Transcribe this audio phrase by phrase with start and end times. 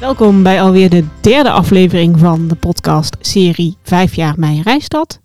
[0.00, 5.20] Welkom bij alweer de derde aflevering van de podcast serie 5 jaar Mijn Rijstad.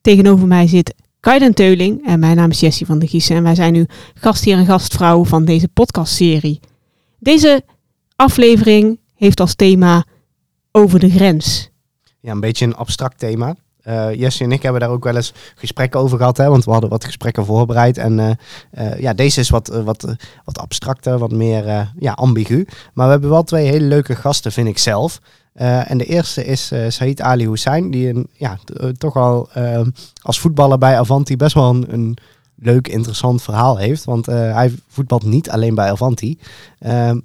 [0.00, 3.54] Tegenover mij zit Kaiden Teuling en mijn naam is Jessie van der Giessen en wij
[3.54, 6.60] zijn nu gastheer en gastvrouw van deze podcastserie.
[7.18, 7.64] Deze
[8.16, 10.04] aflevering heeft als thema
[10.72, 11.70] over de grens.
[12.20, 13.56] Ja, een beetje een abstract thema.
[13.88, 16.70] Uh, Jesse en ik hebben daar ook wel eens gesprekken over gehad, hè, want we
[16.70, 17.98] hadden wat gesprekken voorbereid.
[17.98, 18.30] En uh,
[18.78, 22.66] uh, ja, deze is wat, wat, wat abstracter, wat meer ja, ambigu.
[22.94, 25.20] Maar we hebben wel twee hele leuke gasten, vind ik zelf.
[25.52, 28.58] en de eerste is Said Ali Hussein, die een, ja,
[28.98, 29.48] toch al
[30.22, 32.16] als voetballer bij Avanti best wel een, een
[32.56, 34.04] leuk, interessant verhaal heeft.
[34.04, 36.38] Want hij voetbalt niet alleen bij Avanti.
[36.78, 37.18] Ehm,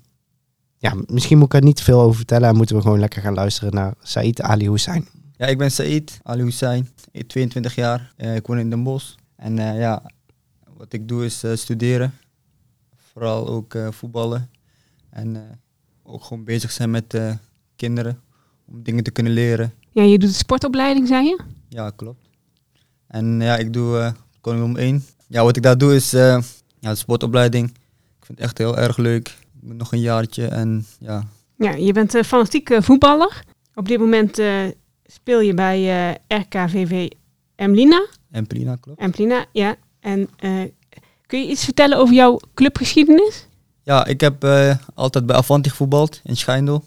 [0.78, 3.34] ja, misschien moet ik er niet veel over vertellen en moeten we gewoon lekker gaan
[3.34, 5.08] luisteren naar Said Ali Hussein.
[5.44, 6.90] Ja, ik ben Said Ali Hussein,
[7.28, 8.14] 22 jaar.
[8.18, 9.16] Uh, ik woon in Den Bosch.
[9.36, 10.04] En uh, ja,
[10.78, 12.14] wat ik doe is uh, studeren.
[13.12, 14.50] Vooral ook voetballen.
[15.10, 15.60] En
[16.04, 17.18] ook gewoon bezig zijn met
[17.76, 18.22] kinderen.
[18.66, 19.74] Om dingen te kunnen leren.
[19.90, 21.40] Ja, je doet de sportopleiding, zei je?
[21.70, 22.30] Ja, klopt.
[23.08, 25.06] En ja, ik doe uh, om 1.
[25.28, 26.42] Ja, wat ik daar doe is ja,
[26.80, 27.70] de sportopleiding.
[28.20, 29.28] Ik vind het echt heel erg leuk.
[29.28, 31.28] Ik ben nog een jaartje en ja.
[31.58, 33.44] Ja, je bent fanatiek voetballer.
[33.76, 34.40] Op dit moment
[35.14, 37.10] speel je bij uh, eh, RKVV
[37.56, 38.08] Emlina.
[38.32, 39.00] Emplina, klopt.
[39.00, 39.76] Emplina, ja.
[40.00, 40.64] En uh,
[41.26, 43.48] kun je iets vertellen over jouw clubgeschiedenis?
[43.84, 46.84] Ja, ik heb uh, altijd bij Avanti gevoetbald in Schijndel.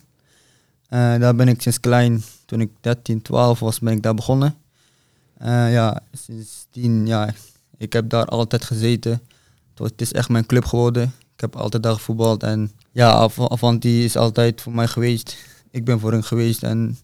[0.89, 4.55] daar ben ik sinds klein, toen ik 13, 12 was, ben ik daar begonnen.
[5.45, 7.35] ja, sindsdien, ja,
[7.77, 9.23] ik heb daar altijd gezeten.
[9.75, 11.13] Het is echt mijn club geworden.
[11.35, 15.37] Ik heb altijd daar gevoetbald en ja, Avanti is altijd voor mij geweest.
[15.71, 16.99] Ik ben voor hen geweest en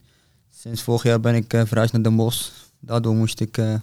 [0.63, 2.49] Sinds vorig jaar ben ik uh, verhuisd naar Den Bosch.
[2.79, 3.73] Daardoor moest ik, uh,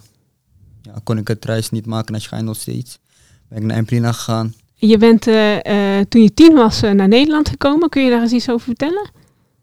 [0.81, 2.99] ja, kon ik het reis niet maken naar Schijn nog steeds.
[3.47, 4.53] Ben ik naar Emplina gegaan.
[4.73, 7.89] Je bent uh, toen je tien was naar Nederland gekomen.
[7.89, 9.11] Kun je daar eens iets over vertellen?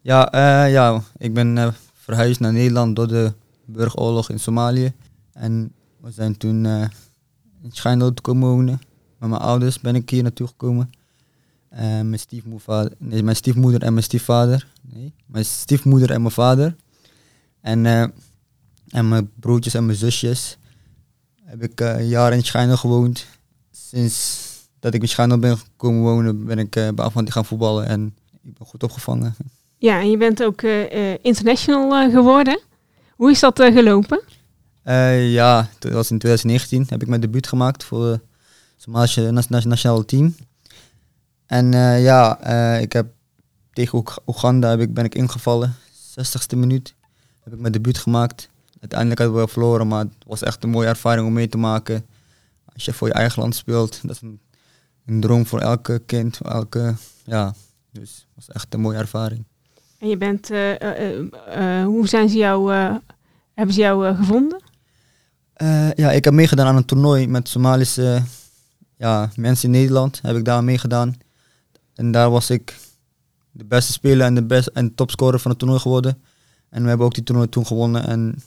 [0.01, 0.29] Ja,
[0.65, 3.33] ja ik ben verhuisd naar Nederland door de
[3.65, 4.93] burgeroorlog in Somalië.
[5.33, 5.71] En
[6.01, 6.65] we zijn toen
[7.61, 8.81] in Schijndel te komen wonen.
[9.17, 10.89] Met mijn ouders ben ik hier naartoe gekomen.
[11.69, 14.67] mijn, stiefmoeder, nee, mijn stiefmoeder en mijn stiefvader.
[14.81, 16.75] Nee, mijn stiefmoeder en mijn vader.
[17.69, 18.03] En, uh,
[18.89, 20.57] en mijn broertjes en mijn zusjes
[21.43, 23.25] heb ik uh, een jaar in Schijndel gewoond.
[23.71, 24.47] Sinds
[24.79, 28.15] dat ik in Schijndel ben gekomen wonen, ben ik uh, bij Avanti gaan voetballen en
[28.41, 29.35] ik ben goed opgevangen.
[29.77, 30.61] Ja, en je bent ook
[31.21, 32.59] international geworden.
[33.15, 34.21] Hoe is dat gelopen?
[35.31, 38.21] ja, dat was in 2019 heb ik mijn debuut gemaakt voor het
[38.77, 40.35] Somalische nationale team.
[41.45, 41.71] En
[42.01, 42.39] ja,
[42.77, 43.07] ik heb
[43.73, 45.75] tegen Oeganda heb ik, ben ik ingevallen,
[46.19, 46.93] 60ste minuut
[47.43, 48.49] heb ik mijn debuut gemaakt.
[48.79, 52.05] Uiteindelijk hebben we verloren, maar het was echt een mooie ervaring om mee te maken.
[52.73, 54.39] Als je voor je eigen land speelt, dat is een,
[55.05, 57.53] een droom voor elke kind, voor elke, ja.
[57.91, 59.43] Dus het was echt een mooie ervaring.
[59.97, 62.71] En je bent, uh, hoe zijn ze jou,
[63.53, 64.61] hebben ze jou gevonden?
[65.95, 68.23] ja, ik heb meegedaan aan een toernooi met Somalische
[68.97, 70.19] ja, mensen in Nederland.
[70.21, 71.17] Heb ik daar meegedaan.
[71.93, 72.77] En daar was ik
[73.51, 76.21] de beste speler en de best en topscorer van het toernooi geworden.
[76.69, 78.07] En we hebben ook die toernooi toen gewonnen.
[78.07, 78.41] En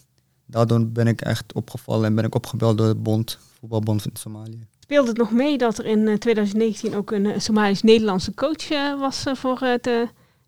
[0.47, 4.67] daardoor ben ik echt opgevallen en ben ik opgebeld door de bond, voetbalbond van Somalië.
[4.79, 9.01] Speelde het nog mee dat er in 2019 eh, ook een eh, Somalisch-Nederlandse coach uh,
[9.01, 9.91] was voor het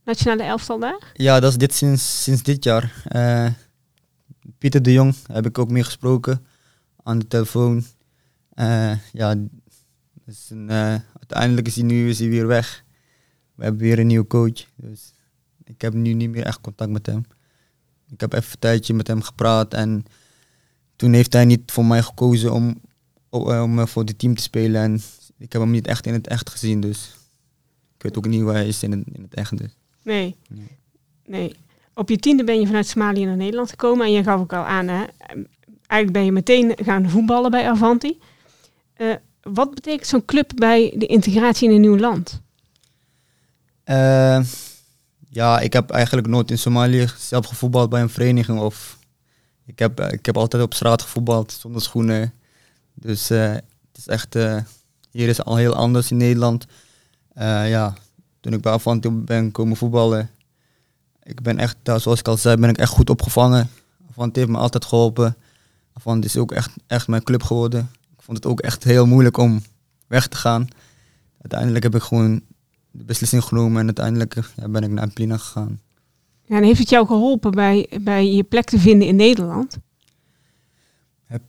[0.04, 1.12] nationale elftal daar?
[1.14, 2.92] Ja, dat is dit sinds, sinds dit jaar.
[4.58, 6.46] Pieter de Jong heb ik ook mee gesproken
[7.02, 7.84] aan de telefoon.
[9.12, 9.34] ja,
[10.24, 10.70] dus een,
[11.18, 12.84] uiteindelijk is hij nu is hij weer weg.
[13.54, 14.64] We hebben weer een nieuwe coach.
[14.76, 15.12] Dus
[15.64, 17.24] ik heb nu niet meer echt contact met hem.
[18.14, 20.04] Ik heb even een tijdje met hem gepraat en
[20.97, 22.80] toen heeft hij niet voor mij gekozen om,
[23.28, 24.82] om voor het team te spelen.
[24.82, 25.02] En
[25.38, 27.16] ik heb hem niet echt in het echt gezien, dus
[27.97, 29.58] ik weet ook niet hoe hij is in het, in het echt.
[29.58, 29.76] Dus.
[30.02, 30.36] Nee.
[31.26, 31.54] nee.
[31.94, 34.64] Op je tiende ben je vanuit Somalië naar Nederland gekomen en je gaf ook al
[34.64, 35.04] aan, hè,
[35.86, 38.19] eigenlijk ben je meteen gaan voetballen bij Avanti.
[38.96, 42.43] Uh, wat betekent zo'n club bij de integratie in een nieuw land?
[43.84, 44.40] Uh,
[45.34, 48.60] ja, ik heb eigenlijk nooit in Somalië zelf gevoetbald bij een vereniging.
[48.60, 48.98] Of
[49.66, 52.32] ik heb, eh, ik heb altijd op straat gevoetbald zonder schoenen.
[52.94, 54.60] Dus uh, het is echt, uh,
[55.10, 56.66] hier is al heel anders in Nederland.
[57.34, 57.94] ja,
[58.40, 60.31] toen ik bij Avanti ben komen voetballen,
[61.22, 63.70] ik ben echt, zoals ik al zei, ben ik echt goed opgevangen.
[64.10, 65.37] Avanti heeft me altijd geholpen.
[65.92, 67.90] Avanti is ook echt, echt mijn club geworden.
[68.16, 69.62] Ik vond het ook echt heel moeilijk om
[70.06, 70.69] weg te gaan.
[71.40, 72.42] Uiteindelijk heb ik gewoon
[72.96, 75.81] de beslissing genomen en uiteindelijk ja, ben ik naar Plina gegaan.
[76.44, 79.79] Ja, en heeft het jou geholpen bij, bij je plek te vinden in Nederland?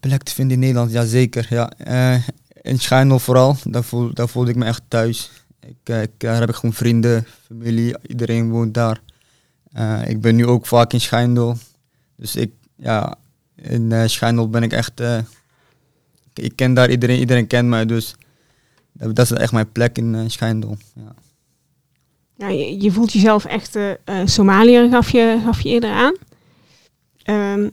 [0.00, 1.46] plek te vinden in Nederland, ja zeker.
[1.50, 1.72] Ja.
[1.86, 2.22] Uh,
[2.62, 5.30] in Schijndel vooral, daar, voel, daar voelde ik me echt thuis.
[5.60, 9.00] Ik, eh, ik, daar heb ik gewoon vrienden, familie, iedereen woont daar.
[9.72, 11.56] Eh, ik ben nu ook vaak in Schijndel.
[12.16, 13.14] Dus ik, ja,
[13.54, 15.00] in uh, Schijndel ben ik echt...
[16.34, 18.14] ik, ken daar iedereen, iedereen kent mij, dus
[18.92, 20.76] dat, dat is echt mijn plek in Schijndel.
[20.94, 21.14] Ja.
[22.38, 26.14] Ja, je, voelt jezelf echt eh, Somaliër, gaf je, gaf je eerder aan.
[27.22, 27.68] Ehm,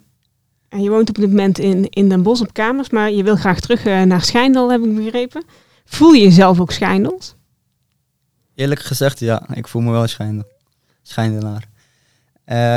[0.69, 3.35] en je woont op dit moment in, in Den Bosch op kamers, maar je wil
[3.35, 5.43] graag terug eh, naar Schijndel, heb ik begrepen.
[5.85, 7.35] Voel je jezelf ook Schijndels?
[8.55, 10.51] Eerlijk gezegd, ja, ik voel me wel Schijndel.
[11.01, 11.67] Schijndelaar.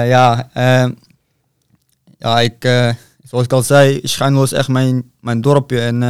[0.06, 0.90] Ja, eh,
[2.18, 2.62] ja ik,
[3.24, 5.80] zoals ik al zei, Schijndel is echt mijn, mijn dorpje.
[5.80, 6.02] En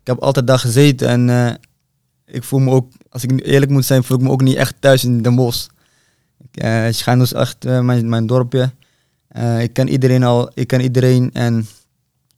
[0.00, 1.08] ik heb altijd daar gezeten.
[1.08, 1.58] En
[2.34, 4.74] ik voel me ook, als ik eerlijk moet zijn, voel ik me ook niet echt
[4.78, 5.66] thuis in Den Bosch.
[6.50, 8.70] Ik, Schijndel is echt eh, mijn, mijn dorpje.
[9.28, 11.30] Eh, ik ken iedereen al, ik ken iedereen.
[11.32, 11.66] En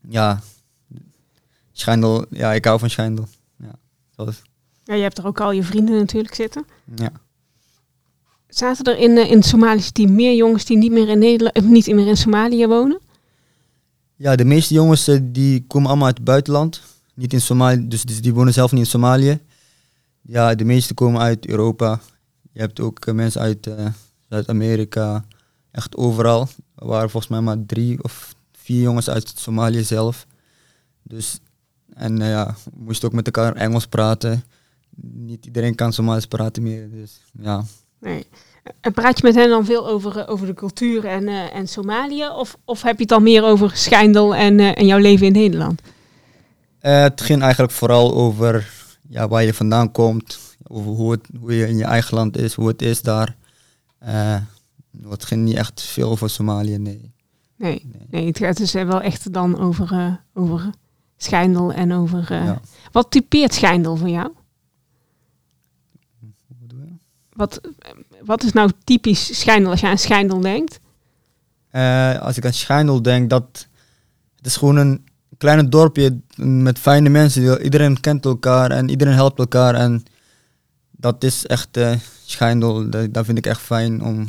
[0.09, 0.41] ja,
[1.71, 3.27] Schijndel, ja, ik hou van Schijndel.
[3.57, 3.75] Ja,
[4.83, 6.65] Ja, je hebt er ook al je vrienden natuurlijk zitten.
[6.95, 7.11] ja.
[8.49, 11.87] Zaten er in, in het Somalische team meer jongens die niet meer in, Nederland, niet
[11.87, 12.99] meer in Somalië wonen?
[14.15, 16.81] Ja, de meeste jongens die komen allemaal uit het buitenland.
[17.13, 19.39] Niet in Somalië, dus die die wonen zelf niet in Somalië.
[20.27, 21.99] Ja, de meeste komen uit Europa.
[22.51, 23.85] Je hebt ook eh, mensen uit eh,
[24.29, 25.25] Zuid-Amerika.
[25.71, 26.47] Echt overal.
[26.75, 30.25] Er waren volgens mij maar drie of vier jongens uit Somalië zelf.
[31.03, 31.39] Dus,
[31.93, 34.43] en eh, ja, we moesten ook met elkaar Engels praten.
[35.01, 36.89] Niet iedereen kan Somalisch praten meer.
[36.91, 37.63] Dus ja,
[37.99, 38.25] Nee.
[38.81, 42.29] En praat je met hen dan veel over, over de cultuur en, en Somalië?
[42.29, 45.81] Of, of heb je het dan meer over Schijndel en, en jouw leven in Nederland?
[46.79, 48.75] Het ging eigenlijk vooral over
[49.09, 52.53] ja, waar je vandaan komt, over hoe, het, hoe je in je eigen land is,
[52.53, 53.35] hoe het is daar.
[53.99, 54.41] Eh,
[55.09, 57.13] het ging niet echt veel over Somalië, nee.
[57.55, 58.27] Nee, nee.
[58.27, 60.69] het gaat dus eh, wel echt dan over, eh, over
[61.17, 62.33] Schijndel en over...
[62.33, 62.61] Ja.
[62.91, 64.31] Wat typeert Schijndel voor jou?
[67.33, 67.61] Wat,
[68.23, 70.79] wat is nou typisch Schijndel als je aan Schijndel denkt?
[72.21, 73.67] Als ik aan Schijndel denk, dat
[74.35, 75.05] het is gewoon een
[75.37, 77.61] kleine dorpje met fijne mensen.
[77.63, 79.75] Iedereen kent elkaar en iedereen helpt elkaar.
[79.75, 80.03] En
[80.91, 81.93] dat is echt eh
[82.25, 84.27] Schijndel, dat, dat vind ik echt fijn om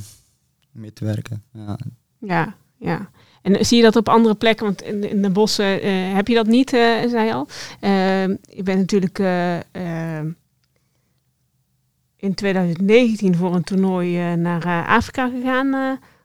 [0.72, 1.42] mee te werken.
[1.52, 1.78] Ja.
[2.18, 3.10] Ja, ja.
[3.42, 4.66] En zie je dat op andere plekken?
[4.66, 7.48] Want in, in de bossen eh, heb je dat niet, eh, zei je al.
[8.40, 9.18] Je bent natuurlijk
[12.16, 15.74] in 2019 voor een toernooi naar Afrika gegaan,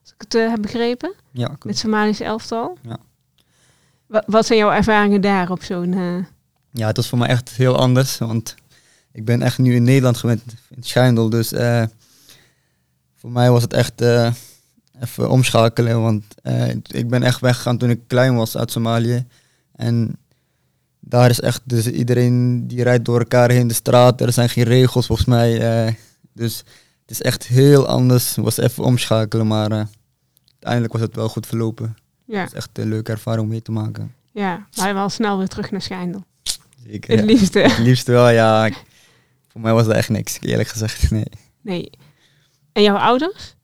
[0.01, 1.13] als ik het heb begrepen.
[1.31, 1.65] Ja, klopt.
[1.65, 2.77] Met Somalische elftal.
[2.81, 2.97] Ja.
[4.13, 5.93] Wa- wat zijn jouw ervaringen daar op zo'n...
[5.93, 6.25] eh,
[6.71, 8.55] Ja, het was voor mij echt heel anders, want
[9.11, 11.29] ik ben echt nu in Nederland gewend, in Schijndel.
[11.29, 11.83] Dus eh,
[13.15, 14.33] voor mij was het echt eh,
[15.01, 16.23] even omschakelen, want
[16.87, 19.25] ik ben echt weggegaan toen ik klein was uit Somalië.
[19.75, 20.17] En
[20.99, 24.63] daar is echt, dus iedereen die rijdt door elkaar heen de straat, er zijn geen
[24.63, 25.97] regels volgens mij.
[26.33, 26.57] dus
[27.01, 29.87] het is echt heel anders, was even omschakelen, maar
[30.51, 31.95] uiteindelijk was het wel goed verlopen.
[32.25, 34.13] Ja, Het is echt een leuke ervaring om mee te maken.
[34.31, 36.23] ja, maar wel snel weer terug naar Schijndel.
[36.87, 37.25] Zeker, Het ja.
[37.25, 37.59] liefste.
[37.59, 38.69] Het liefst wel, ja.
[39.47, 41.11] Voor mij was dat echt niks, eerlijk gezegd.
[41.11, 41.25] Nee.
[41.61, 41.89] Nee.
[42.71, 43.55] En jouw ouders?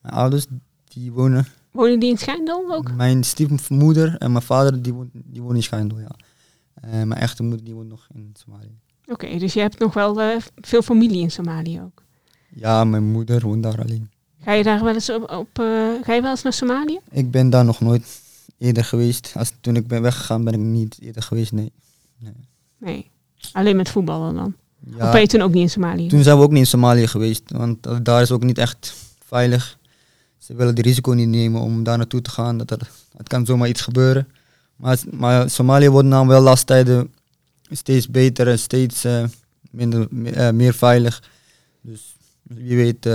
[0.00, 0.46] Mijn ouders,
[0.84, 1.46] die wonen...
[1.70, 2.92] Wonen die in Schijndel ook?
[2.92, 6.10] Mijn stiefmoeder en mijn vader, die wonen, die wonen in Schijndel, ja.
[6.74, 8.78] En mijn echte moeder, die woont nog in Somalië.
[9.06, 12.02] Oké, dus je hebt nog wel eh, veel familie in Somalië ook.
[12.48, 14.10] Ja, mijn moeder woont daar alleen.
[14.46, 15.64] Ga je daar wel eens op, op eh,
[16.02, 16.98] ga je wel eens naar Somalië?
[17.10, 18.20] Ik ben daar nog nooit
[18.58, 19.32] eerder geweest.
[19.34, 21.72] Als, toen ik ben weggegaan, ben ik niet eerder geweest, nee.
[22.78, 23.10] Nee.
[23.52, 24.54] Alleen met voetballen dan.
[24.98, 26.08] Of ben je toen ook niet in Somalië?
[26.08, 29.78] toen zijn we ook niet in Somalië geweest, want daar is ook niet echt veilig.
[30.38, 32.58] Ze willen die risico niet nemen om daar naartoe te gaan.
[32.58, 34.28] Dat er, het kan zomaar iets gebeuren.
[34.76, 37.14] Maar, maar Somalië wordt nou wel laatste tijden
[37.70, 39.24] steeds beter en steeds eh,
[39.70, 41.22] minder, eh, meer veilig.
[41.80, 43.08] Dus wie weet,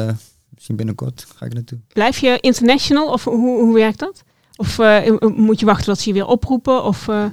[0.62, 1.80] misschien binnenkort ga ik naartoe.
[1.88, 4.24] Blijf je international of hoe, hoe werkt dat?
[4.56, 6.84] Of eh, moet je wachten tot ze je weer oproepen?
[6.84, 7.26] Of, eh,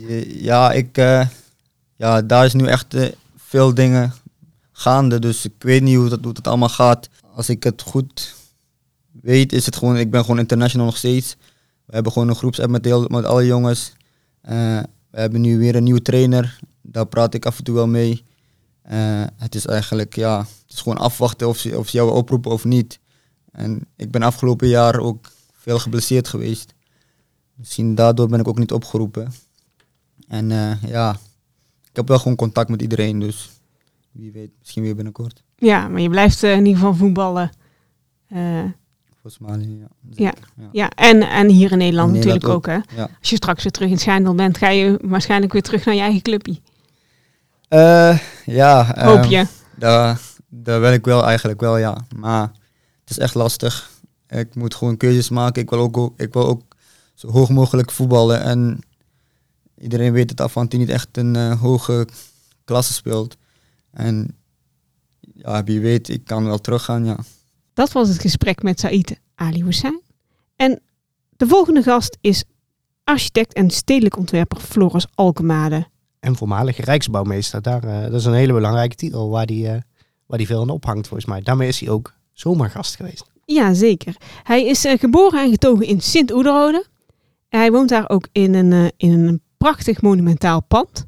[0.43, 1.27] Ja, ik, eh,
[1.97, 4.13] ja, daar is nu echt eh, veel dingen
[4.73, 5.19] gaande.
[5.19, 7.09] Dus ik weet niet hoe dat, hoe dat allemaal gaat.
[7.35, 8.35] Als ik het goed
[9.23, 11.37] weet, is het gewoon, ik ben gewoon international nog steeds.
[11.87, 13.93] We hebben gewoon een groepsapp met, heel, met alle jongens.
[14.41, 14.79] Eh,
[15.11, 16.59] we hebben nu weer een nieuwe trainer.
[16.83, 18.25] Daar praat ik af en toe wel mee.
[18.83, 22.51] Eh, het is eigenlijk, ja, het is gewoon afwachten of ze, of ze jou oproepen
[22.51, 22.99] of niet.
[23.53, 26.75] En ik ben afgelopen jaar ook veel geblesseerd geweest.
[27.55, 29.33] Misschien daardoor ben ik ook niet opgeroepen.
[30.29, 31.11] En eh, ja,
[31.91, 33.51] ik heb wel gewoon contact met iedereen, dus
[34.13, 35.43] wie weet, misschien weer binnenkort.
[35.57, 37.51] ja, maar je blijft eh, in ieder geval voetballen.
[38.29, 38.65] Eh,
[39.21, 39.89] Voor Somalië, ja.
[40.11, 40.33] Ja.
[40.57, 40.69] ja.
[40.73, 42.67] ja, en, en hier in Nederland In natuurlijk ook.
[42.67, 42.79] hè?
[42.97, 43.09] Ja.
[43.21, 46.01] Als je straks weer terug in Schijndel bent, ga je waarschijnlijk weer terug naar je
[46.01, 46.61] eigen clubje.
[47.69, 49.47] Eh, ja, Hoop ehm, je.
[49.77, 52.07] Daar, dat wil ik wel eigenlijk wel, ja.
[52.17, 52.51] Maar
[53.09, 53.91] het is echt lastig.
[54.29, 55.63] Ik moet gewoon keuzes maken.
[55.63, 56.63] Ik wil ook, ik wil ook
[57.15, 58.43] zo hoog mogelijk voetballen.
[58.43, 58.81] En
[59.79, 62.09] iedereen weet dat Avanti niet echt een uh, hoge
[62.65, 63.37] klasse speelt.
[63.91, 64.37] En
[65.21, 67.19] ja, wie weet, ik kan wel teruggaan, ja.
[67.73, 70.01] Dat was het gesprek met Said Ali Hussein.
[70.57, 70.81] En
[71.37, 72.45] de volgende gast is
[73.05, 75.87] architect en stedelijk ontwerper Floris Alkemade.
[76.21, 77.63] En voormalige Rijksbouwmeester.
[77.63, 79.77] Daar, uh, dat is een hele belangrijke titel waar die, uh,
[80.27, 81.41] waar die veel aan ophangt volgens mij.
[81.41, 83.25] Daarmee is hij ook zomaar gast geweest.
[83.45, 84.17] Ja, zeker.
[84.43, 86.85] Hij is uh, geboren en getogen in Sint-Oederode.
[87.49, 91.07] Hij woont daar ook in een, in een prachtig monumentaal pand.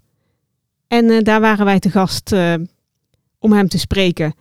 [0.89, 2.33] En daar waren wij te gast
[3.39, 4.35] om hem te spreken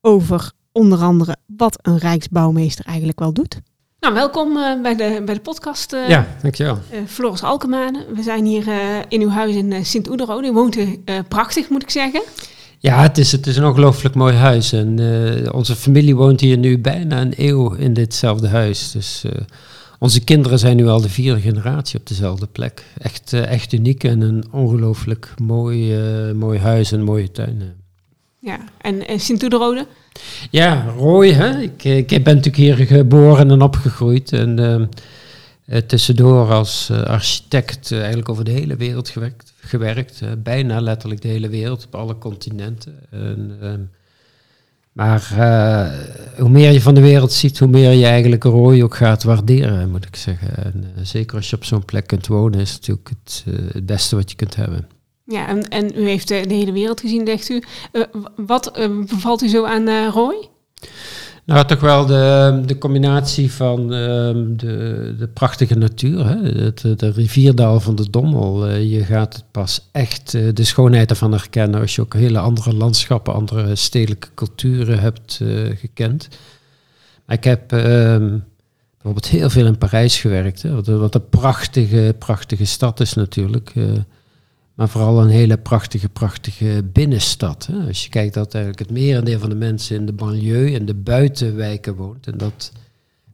[0.00, 3.60] over onder andere wat een Rijksbouwmeester eigenlijk wel doet.
[4.00, 5.92] Nou, welkom uh, bij, de, bij de podcast.
[5.92, 6.78] Uh, ja, dankjewel.
[6.92, 8.06] Uh, Floris Alkemane.
[8.14, 8.68] We zijn hier
[9.08, 10.48] in uw huis in Sint-Oederode.
[10.48, 12.22] U woont er prachtig, moet ik zeggen.
[12.86, 14.72] Ja, het is, het is een ongelooflijk mooi huis.
[14.72, 14.98] En
[15.52, 18.90] onze familie woont hier nu bijna een eeuw in ditzelfde huis.
[18.90, 19.24] Dus
[19.98, 22.84] onze kinderen zijn nu al de vierde generatie op dezelfde plek.
[22.98, 25.96] Echt, echt uniek en een ongelooflijk mooi,
[26.32, 27.62] mooi huis en mooie tuin.
[28.40, 29.86] Ja, en, en Sint-Oederode?
[30.50, 31.32] Ja, Roy.
[31.32, 31.60] Hè?
[31.60, 34.32] Ik, ik ben natuurlijk hier geboren en opgegroeid.
[34.32, 34.90] En
[35.86, 39.54] tussendoor als architect eigenlijk over de hele wereld gewerkt.
[39.66, 42.94] Gewerkt bijna letterlijk de hele wereld, op alle continenten.
[43.10, 43.80] En, ehm,
[44.92, 45.28] maar
[46.38, 49.90] hoe meer je van de wereld ziet, hoe meer je eigenlijk Roy ook gaat waarderen,
[49.90, 50.56] moet ik zeggen.
[50.64, 54.30] En zeker als je op zo'n plek kunt wonen, is het natuurlijk het, beste wat
[54.30, 54.88] je kunt hebben.
[55.24, 57.62] Ja, en, en u heeft de, hele wereld gezien, zegt u.
[58.36, 58.72] Wat
[59.08, 60.48] bevalt u zo aan Roy?
[61.46, 66.26] Nou, toch wel de, de combinatie van ehm, de, de prachtige natuur.
[66.26, 66.62] Hè?
[66.62, 68.68] Het, de rivierdal van de Dommel.
[68.68, 73.76] je gaat pas echt de schoonheid ervan herkennen als je ook hele andere landschappen, andere
[73.76, 75.40] stedelijke culturen hebt
[75.74, 76.28] gekend.
[77.26, 78.38] Maar ik heb ehm,
[78.92, 80.62] bijvoorbeeld heel veel in Parijs gewerkt.
[80.62, 80.74] Hè?
[80.74, 83.72] Wat, wat een prachtige, prachtige stad is natuurlijk.
[84.76, 87.68] Maar vooral een hele prachtige, prachtige binnenstad.
[87.72, 87.86] Hè.
[87.86, 90.94] Als je kijkt dat eigenlijk het merendeel van de mensen in de banlieue en de
[90.94, 92.26] buitenwijken woont.
[92.26, 92.72] En dat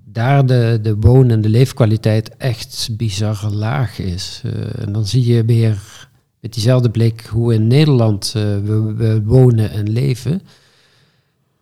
[0.05, 4.43] daar de, de woon- en de leefkwaliteit echt bizar laag is.
[4.47, 6.09] Uh, en dan zie je weer
[6.41, 10.43] met diezelfde blik hoe in Nederland we, we, wonen en leven.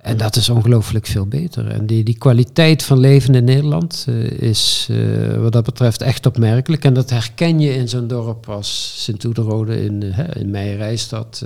[0.00, 1.68] En dat is ongelooflijk veel beter.
[1.68, 6.26] En die, die kwaliteit van leven in Nederland uh, is uh, wat dat betreft echt
[6.26, 6.84] opmerkelijk.
[6.84, 11.44] En dat herken je in zo'n dorp als Sint-Oederode in, uh, in Meijerijstad.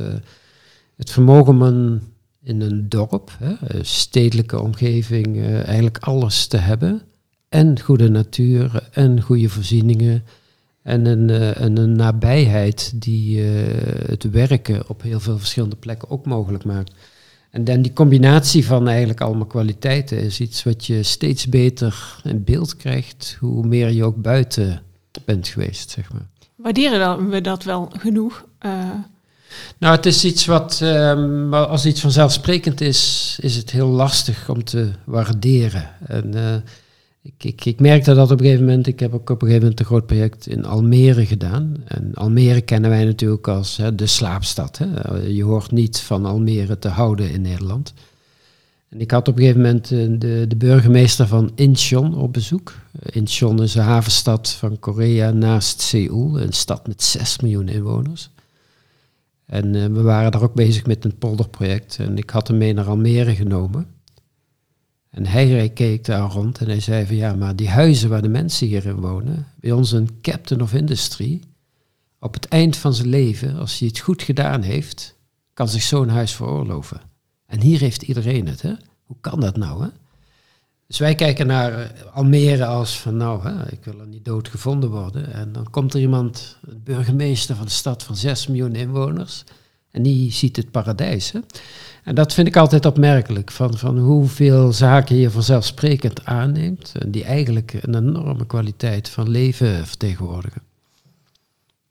[0.97, 2.01] het vermogen om
[2.43, 7.03] in een dorp, een stedelijke omgeving, eigenlijk alles te hebben.
[7.49, 10.25] En goede natuur en goede voorzieningen.
[10.83, 11.29] En een,
[11.65, 13.41] een, een nabijheid die
[14.07, 16.93] het werken op heel veel verschillende plekken ook mogelijk maakt.
[17.55, 22.45] En dan die combinatie van eigenlijk allemaal kwaliteiten is iets wat je steeds beter in
[22.45, 24.83] beeld krijgt, hoe meer je ook buiten
[25.25, 26.27] bent geweest, zeg maar.
[26.57, 28.45] Waarderen we dat wel genoeg?
[28.61, 28.91] Uh...
[29.79, 34.65] Nou, het is iets wat, um, als iets vanzelfsprekend is, is het heel lastig om
[34.65, 35.91] te waarderen.
[36.07, 36.55] En uh,
[37.39, 38.87] ik, ik, merkte dat op een gegeven moment.
[38.87, 41.77] Ik heb ook op een gegeven moment een groot project in Almere gedaan.
[41.85, 44.79] En Almere kennen wij natuurlijk als hè, de slaapstad.
[44.79, 45.17] Hè.
[45.17, 47.95] Je hoort niet van Almere te houden in Nederland.
[48.89, 52.75] En ik had op een gegeven moment eh, de, de burgemeester van Incheon op bezoek.
[53.03, 58.31] Incheon is een havenstad van Korea naast Seoul, een stad met 6 miljoen inwoners.
[59.47, 61.97] En uh, we waren daar ook bezig met een polderproject.
[61.99, 63.87] En ik had hem mee naar Almere genomen.
[65.15, 68.29] En hij keek daar rond en hij zei van ja, maar die huizen waar de
[68.29, 71.41] mensen hierin wonen, bij ons een captain of industry,
[72.19, 75.15] op het eind van zijn leven, als hij het goed gedaan heeft,
[75.53, 77.01] kan zich zo'n huis veroorloven.
[77.47, 78.63] En hier heeft iedereen het.
[78.63, 78.73] Hè?
[79.05, 79.83] Hoe kan dat nou?
[79.83, 79.89] Hè?
[80.87, 84.49] Dus wij kijken naar eh, Almere als van nou, hè, ik wil er niet dood
[84.49, 85.33] gevonden worden.
[85.33, 89.45] En dan komt er iemand, een burgemeester van de stad van 6 miljoen inwoners,
[89.91, 91.33] en die ziet het paradijs.
[91.33, 91.41] Hè?
[92.05, 97.25] En dat vind ik altijd opmerkelijk, van, van hoeveel zaken je vanzelfsprekend aanneemt en die
[97.25, 100.63] eigenlijk een enorme kwaliteit van leven vertegenwoordigen.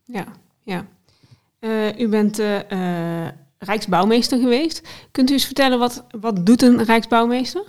[0.05, 0.25] Ja,
[0.63, 0.85] ja.
[1.59, 2.57] Uh, u bent uh,
[3.57, 4.81] Rijksbouwmeester geweest.
[5.11, 7.63] Kunt u eens vertellen, wat, wat doet een Rijksbouwmeester?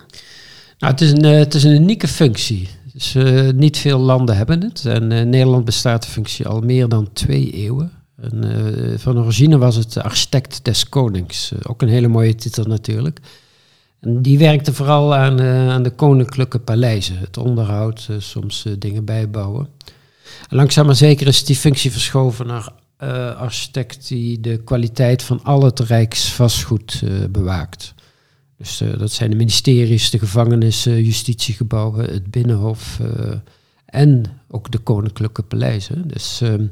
[0.79, 2.69] Nou, het is een, het is een unieke functie.
[2.93, 3.15] Dus,
[3.55, 4.85] niet veel landen hebben het.
[4.85, 7.91] En in Nederland bestaat de functie al meer dan twee eeuwen.
[8.21, 11.51] En, uh, van origine was het architect des konings.
[11.51, 13.19] Uh, ook een hele mooie titel natuurlijk.
[13.99, 17.17] En die werkte vooral aan, uh, aan de koninklijke paleizen.
[17.17, 19.67] Het onderhoud, soms dingen bijbouwen.
[20.49, 22.71] En langzaam maar zeker is die functie verschoven naar
[23.37, 27.93] architect die de kwaliteit van al het rijksvastgoed bewaakt.
[28.57, 33.31] Dus eh, dat zijn de ministeries, de gevangenissen, justitiegebouwen, het binnenhof eh,
[33.95, 36.07] en ook de koninklijke paleizen.
[36.07, 36.67] Dus, ehm,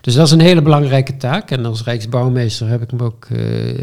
[0.00, 1.50] dus dat is een hele belangrijke taak.
[1.50, 3.38] En als Rijksbouwmeester heb ik me ook eh,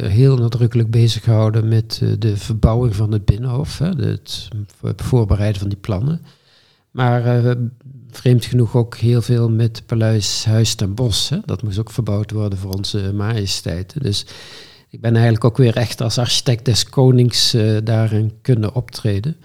[0.09, 4.49] heel nadrukkelijk bezig gehouden met eh, de verbouwing van het binnenhof, hè, het
[4.95, 6.21] voorbereiden van die plannen.
[6.91, 7.51] Maar eh,
[8.11, 11.29] vreemd genoeg ook heel veel met Paleis Huis ten Bosch.
[11.29, 11.37] Hè.
[11.45, 14.01] Dat moest ook verbouwd worden voor onze majesteiten.
[14.01, 14.25] Dus
[14.89, 19.37] ik ben eigenlijk ook weer echt als architect des konings eh, daarin kunnen optreden.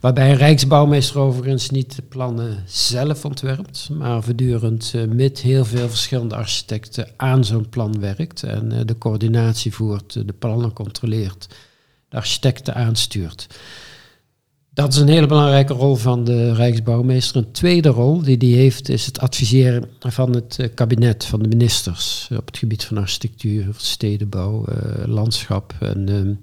[0.00, 5.88] Waarbij een rijksbouwmeester overigens niet de plannen zelf ontwerpt, maar voortdurend eh, met heel veel
[5.88, 11.48] verschillende architecten aan zo'n plan werkt en eh, de coördinatie voert, de plannen controleert,
[12.08, 13.46] de architecten aanstuurt.
[14.76, 17.36] Dat is een hele belangrijke rol van de Rijksbouwmeester.
[17.36, 21.48] Een tweede rol die die heeft is het adviseren van het eh, kabinet, van de
[21.48, 25.74] ministers op het gebied van architectuur, stedenbouw, eh, landschap.
[25.80, 26.34] En, ehm,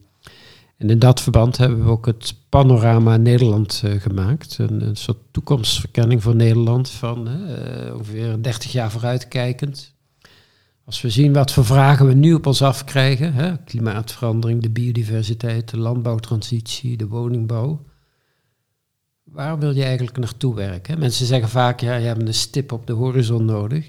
[0.77, 4.57] en in dat verband hebben we ook het Panorama Nederland eh, gemaakt.
[4.57, 7.29] Een, soort toekomstverkenning voor Nederland van
[7.93, 9.93] ongeveer 30 jaar vooruitkijkend.
[10.85, 15.69] Als we zien wat voor vragen we nu op ons afkrijgen, hè, klimaatverandering, de biodiversiteit,
[15.69, 17.79] de landbouwtransitie, de woningbouw
[19.33, 20.99] waar wil je eigenlijk naartoe werken?
[20.99, 23.87] Mensen zeggen vaak, ja, je hebt een stip op de horizon nodig.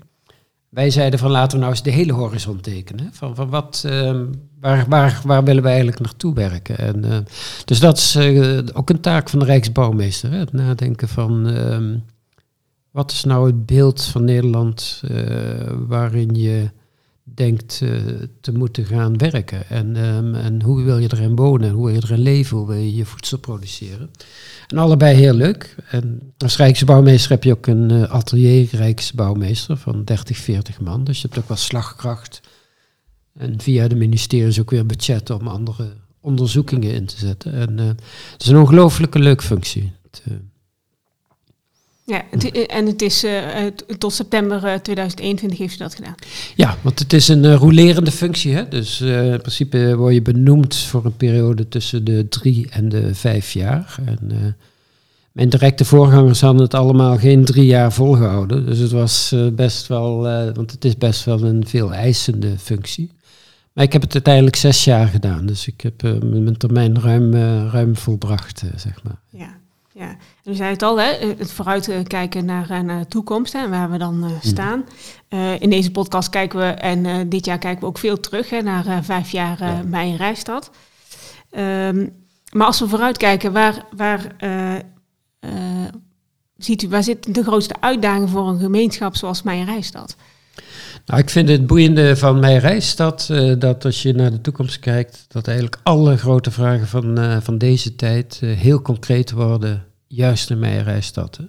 [0.69, 3.09] Wij zeiden van laten we nou eens de hele horizon tekenen.
[3.13, 4.27] Van, van wat, ehm,
[4.61, 6.79] waar, waar, waar willen we eigenlijk naartoe werken?
[6.79, 7.19] En, eh,
[7.65, 10.31] dus dat is eh, ook een taak van de Rijksbouwmeester.
[10.31, 10.39] Hè?
[10.39, 11.97] Het nadenken van ehm,
[12.91, 16.71] wat is nou het beeld van Nederland eh, waarin je
[17.25, 17.91] denkt eh,
[18.41, 19.69] te moeten gaan werken.
[19.69, 22.77] En, ehm, en hoe wil je erin wonen, hoe wil je erin leven, hoe wil
[22.77, 24.11] je je voedsel produceren.
[24.67, 25.75] En allebei heel leuk.
[25.91, 31.05] En als Rijksbouwmeester heb je ook een eh, atelier Rijksbouwmeester van 30, 40 man.
[31.05, 32.41] Dus je hebt ook wel slagkracht.
[33.35, 37.53] En via de ministeries ook weer budget om andere onderzoekingen in te zetten.
[37.53, 37.87] En eh,
[38.33, 39.93] het is een ongelooflijke leuk functie.
[40.03, 40.23] Het,
[42.07, 46.15] Ja, het- en het is eh, eh, tot september eh, 2021 heeft u dat gedaan.
[46.55, 48.55] Ja, want het is een uh, rolerende functie.
[48.55, 48.69] Hè?
[48.69, 53.15] Dus uh, in principe word je benoemd voor een periode tussen de drie en de
[53.15, 53.97] vijf jaar.
[54.05, 54.57] En,
[55.33, 58.67] mijn directe voorgangers hadden het allemaal geen drie jaar volgehouden.
[58.67, 60.23] Dus het was best wel,
[60.55, 63.11] want het is best wel een veel eisende functie.
[63.73, 65.47] Maar ik heb het uiteindelijk zes jaar gedaan.
[65.47, 67.35] Dus ik heb mijn termijn ruim,
[67.71, 69.21] ruim volbracht, zeg maar.
[69.31, 69.57] Ja.
[69.97, 70.09] Ja,
[70.45, 73.99] en u zei het al, hè, het vooruitkijken naar, naar de toekomst hè, waar we
[73.99, 74.85] dan uh, staan.
[75.29, 78.51] Uh, in deze podcast kijken we, en uh, dit jaar kijken we ook veel terug
[78.51, 79.83] hè, naar vijf jaar ja.
[79.83, 80.71] Mei in Rijstad.
[81.51, 84.37] Um, maar als we vooruitkijken, waar, waar,
[86.57, 90.17] ziet u, waar zit de grootste uitdaging voor een gemeenschap zoals Mei in Rijstad?
[91.07, 94.79] Nou, ik vind het boeiende van mijn reisstad uh, dat als je naar de toekomst
[94.79, 99.85] kijkt, dat eigenlijk alle grote vragen van, uh, van deze tijd uh, heel concreet worden,
[100.07, 101.41] juist in mijn reisstad.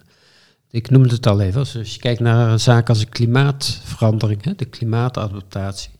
[0.70, 5.90] Ik noemde het al even, als je kijkt naar zaken als de klimaatverandering, de klimaatadaptatie,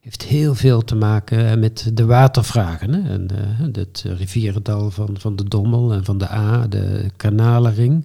[0.00, 2.94] heeft heel veel te maken met de watervragen.
[2.94, 3.28] Hè, en
[3.72, 8.04] het rivierendal van, van de Dommel en van de A, de kanalenring.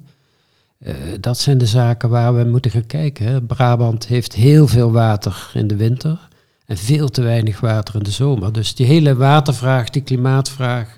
[0.84, 3.26] Uh, dat zijn de zaken waar we moeten gaan kijken.
[3.26, 3.42] Hè.
[3.42, 6.30] Brabant heeft heel veel water in de winter
[6.66, 8.54] en veel te weinig water in de zomer.
[8.54, 10.98] Dus die hele watervraag, die klimaatvraag,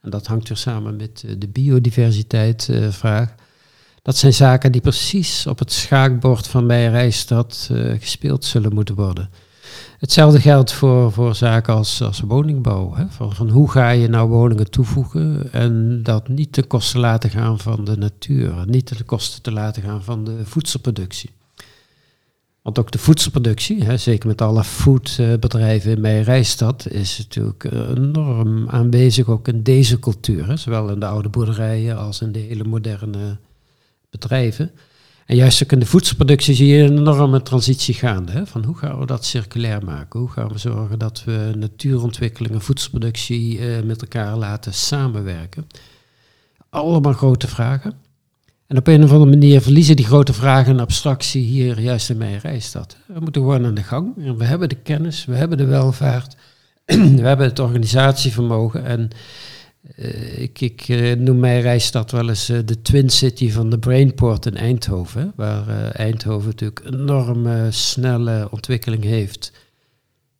[0.00, 3.28] en dat hangt weer samen met uh, de biodiversiteitvraag.
[3.28, 3.34] Uh,
[4.02, 9.30] dat zijn zaken die precies op het schaakbord van mijn reisstad gespeeld zullen moeten worden.
[10.02, 12.94] Hetzelfde geldt voor, voor zaken als, als woningbouw.
[12.94, 13.04] Hè?
[13.08, 17.58] Van, van hoe ga je nou woningen toevoegen en dat niet ten koste laten gaan
[17.58, 21.30] van de natuur, niet ten koste te laten gaan van de voedselproductie.
[22.62, 27.64] Want ook de voedselproductie, hè, zeker met alle foodbedrijven in mijn reisstad, is natuurlijk
[27.96, 30.46] enorm aanwezig ook in deze cultuur.
[30.46, 33.36] Hè, zowel in de oude boerderijen als in de hele moderne
[34.10, 34.70] bedrijven.
[35.32, 38.32] En juist ook in de voedselproductie zie je een enorme transitie gaande.
[38.32, 38.46] Hè?
[38.46, 40.20] Van hoe gaan we dat circulair maken?
[40.20, 45.66] Hoe gaan we zorgen dat we natuurontwikkeling en voedselproductie uh, met elkaar laten samenwerken?
[46.70, 47.92] Allemaal grote vragen.
[48.66, 52.16] En op een of andere manier verliezen die grote vragen een abstractie hier juist in
[52.16, 52.96] mijn reisstad.
[53.06, 54.16] We moeten gewoon aan de gang.
[54.16, 56.36] En we hebben de kennis, we hebben de welvaart,
[57.20, 59.10] we hebben het organisatievermogen en
[59.96, 63.78] uh, ik, ik uh, noem mijn reisstad wel eens uh, de Twin City van de
[63.78, 65.32] Brainport in Eindhoven.
[65.36, 69.52] Waar Eindhoven natuurlijk enorme snelle ontwikkeling heeft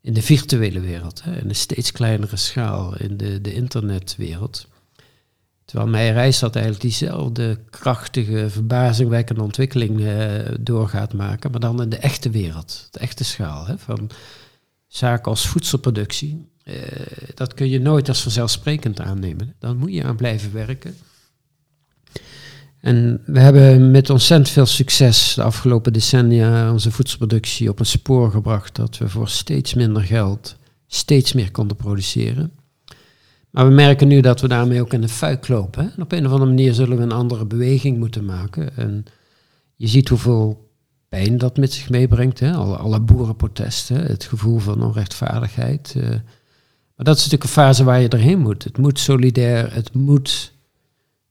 [0.00, 1.22] in de virtuele wereld.
[1.22, 4.66] Hè, in een steeds kleinere schaal in de, de internetwereld.
[5.64, 10.02] Terwijl mijn reisstad eigenlijk diezelfde krachtige, verbazingwekkende ontwikkeling
[10.60, 13.66] doorgaat maken, maar dan in de echte wereld, de echte schaal.
[13.66, 14.10] Hè, van
[14.86, 16.74] zaken als voedselproductie eh,
[17.34, 19.54] dat kun je nooit als vanzelfsprekend aannemen.
[19.58, 20.94] Dan moet je aan blijven werken.
[22.80, 28.30] En we hebben met ontzettend veel succes de afgelopen decennia onze voedselproductie op een spoor
[28.30, 32.52] gebracht dat we voor steeds minder geld steeds meer konden produceren.
[33.50, 35.92] Maar we merken nu dat we daarmee ook in de fuik lopen.
[35.96, 38.76] En op een of andere manier zullen we een andere beweging moeten maken.
[38.76, 39.04] En
[39.76, 40.70] je ziet hoeveel
[41.08, 42.40] pijn dat met zich meebrengt.
[42.40, 42.52] Hè?
[42.52, 45.94] Alle, boerenprotesten, het gevoel van onrechtvaardigheid.
[45.96, 46.08] Uh,
[47.02, 48.64] maar dat is natuurlijk een fase waar je erheen moet.
[48.64, 50.52] Het moet solidair, het moet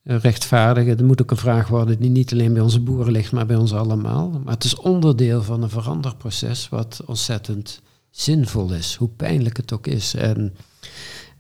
[0.04, 0.86] rechtvaardig.
[0.86, 3.56] Het moet ook een vraag worden die niet alleen bij onze boeren ligt, maar bij
[3.56, 4.42] ons allemaal.
[4.44, 9.88] Maar het is onderdeel van een veranderproces wat ontzettend zinvol is, hoe pijnlijk het ook
[9.88, 10.14] is.
[10.14, 10.56] En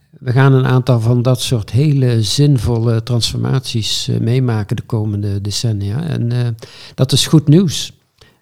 [0.10, 6.04] we gaan een aantal van dat soort hele zinvolle transformaties uh, meemaken de komende decennia.
[6.04, 6.48] En uh,
[6.96, 7.94] dat is goed nieuws.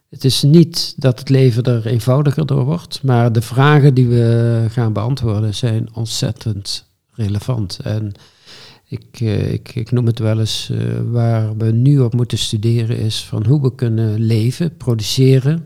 [0.10, 4.66] Het is niet dat het leven er eenvoudiger door wordt, maar de vragen die we
[4.70, 7.80] gaan beantwoorden zijn ontzettend relevant.
[7.80, 8.12] En
[8.86, 10.72] ik, uh, ik, ik, noem het wel eens,
[11.12, 15.66] waar we nu op moeten studeren is van hoe we kunnen leven, produceren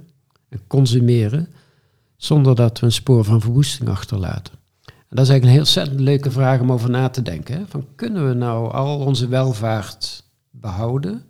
[0.49, 1.47] en consumeren
[2.17, 4.53] zonder dat we een spoor van verwoesting achterlaten.
[4.85, 7.55] En dat is eigenlijk een heel ontzettend leuke vraag om over na te denken.
[7.55, 7.63] Hè?
[7.67, 11.23] Van kunnen we nou al onze welvaart behouden,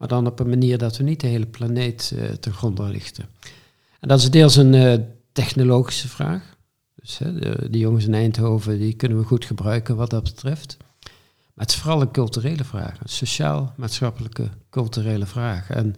[0.00, 3.24] maar dan op een manier dat we niet de hele planeet uh, ten gronde richten?
[4.00, 4.94] En dat is deels een uh,
[5.32, 6.56] technologische vraag.
[6.94, 7.38] Dus hè,
[7.70, 10.76] de, jongens in Eindhoven, die kunnen we goed gebruiken wat dat betreft.
[11.54, 15.70] Maar het is vooral een culturele vraag, een sociaal-maatschappelijke culturele vraag.
[15.70, 15.96] En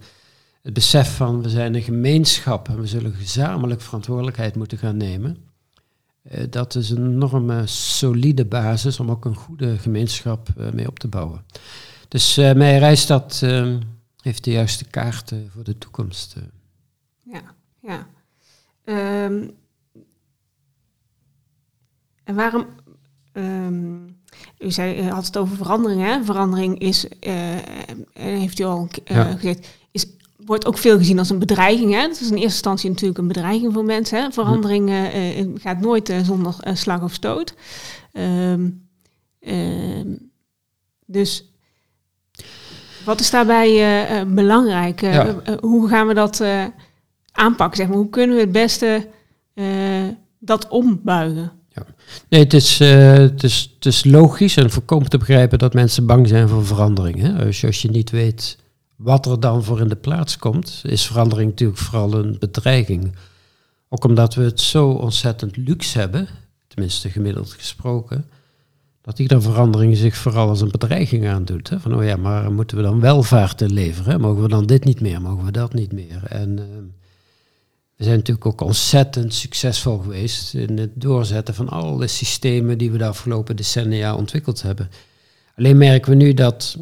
[0.61, 5.37] het besef van we zijn een gemeenschap en we zullen gezamenlijk verantwoordelijkheid moeten gaan nemen.
[6.31, 11.07] Uh, dat is een enorme solide basis om ook een goede gemeenschap mee op te
[11.07, 11.45] bouwen.
[12.07, 13.79] Dus uh, mijn reisstad ehm,
[14.23, 16.35] heeft de juiste kaarten voor de toekomst.
[17.23, 17.41] Ja,
[17.79, 18.07] ja.
[19.25, 19.51] Um,
[22.23, 22.65] en waarom...
[23.33, 24.21] Um,
[24.59, 26.23] u zei, had het over verandering, hè?
[26.23, 27.07] Verandering is,
[28.13, 29.23] heeft u al ja.
[29.23, 30.07] gezegd, is
[30.45, 31.93] wordt ook veel gezien als een bedreiging.
[31.93, 32.01] Hè?
[32.01, 34.21] Dat is in eerste instantie natuurlijk een bedreiging voor mensen.
[34.21, 34.31] Hè?
[34.31, 37.55] Verandering uh, gaat nooit zonder slag of stoot.
[38.13, 38.89] Um,
[41.05, 41.52] dus
[43.05, 45.01] wat is daarbij belangrijk?
[45.01, 45.35] Ja.
[45.59, 46.43] hoe gaan we dat
[47.31, 47.77] aanpakken?
[47.77, 47.97] Zeg maar?
[47.97, 49.07] Hoe kunnen we het beste
[50.39, 51.51] dat ombuigen?
[51.69, 51.85] Ja.
[52.29, 56.27] Nee, het is, het, is, het is logisch en voorkomen te begrijpen dat mensen bang
[56.27, 57.21] zijn voor verandering.
[57.21, 57.45] Hè?
[57.45, 58.57] Als, je, als je niet weet
[58.95, 63.15] wat er dan voor in de plaats komt, is verandering natuurlijk vooral een bedreiging.
[63.89, 66.27] Ook omdat we het zo ontzettend luxe hebben,
[66.67, 68.29] tenminste gemiddeld gesproken,
[69.03, 71.69] dat iedere verandering zich vooral als een bedreiging aandoet.
[71.69, 71.79] Hè?
[71.79, 74.21] Van, oh ja, maar moeten we dan welvaart leveren?
[74.21, 75.21] Mogen we dan dit niet meer?
[75.21, 76.23] Mogen we dat niet meer?
[76.23, 76.63] En uh,
[77.95, 82.97] we zijn natuurlijk ook ontzettend succesvol geweest in het doorzetten van alle systemen die we
[82.97, 84.89] de afgelopen decennia ontwikkeld hebben.
[85.55, 86.77] Alleen merken we nu dat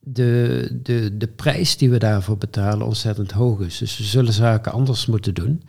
[0.00, 3.78] de, de, de prijs die we daarvoor betalen ontzettend hoog is.
[3.78, 5.62] Dus we zullen zaken anders moeten doen.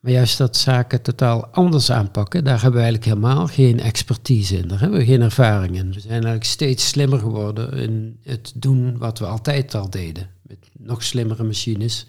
[0.00, 4.68] Maar juist dat zaken totaal anders aanpakken, daar hebben we eigenlijk helemaal geen expertise in.
[4.68, 5.92] Daar hebben we geen ervaring in.
[5.92, 10.28] We zijn eigenlijk steeds slimmer geworden in het doen wat we altijd al deden.
[10.42, 12.06] Met nog slimmere machines,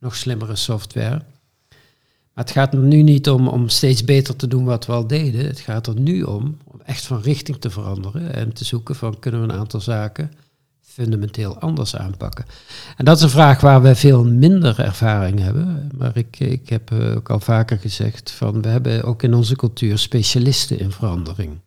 [0.00, 1.22] nog slimmere software.
[2.34, 5.06] Maar het gaat er nu niet om om steeds beter te doen wat we al
[5.06, 5.46] deden.
[5.46, 9.18] Het gaat er nu om om echt van richting te veranderen en te zoeken van
[9.18, 10.30] kunnen we een aantal zaken
[10.96, 12.44] fundamenteel anders aanpakken?
[12.96, 15.90] En dat is een vraag waar we veel minder ervaring hebben.
[15.96, 19.56] Maar ik, ik heb eh, ook al vaker gezegd van we hebben ook in onze
[19.56, 21.58] cultuur specialisten in verandering.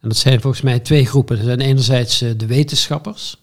[0.00, 1.38] En dat zijn volgens mij twee groepen.
[1.38, 3.42] Er zijn enerzijds eh, de wetenschappers.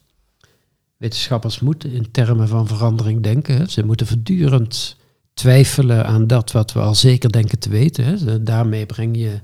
[0.97, 3.69] Wetenschappers moeten in termen van verandering denken.
[3.69, 4.95] Ze moeten voortdurend
[5.33, 8.43] twijfelen aan dat wat we al zeker denken te weten.
[8.43, 9.39] Daarmee breng je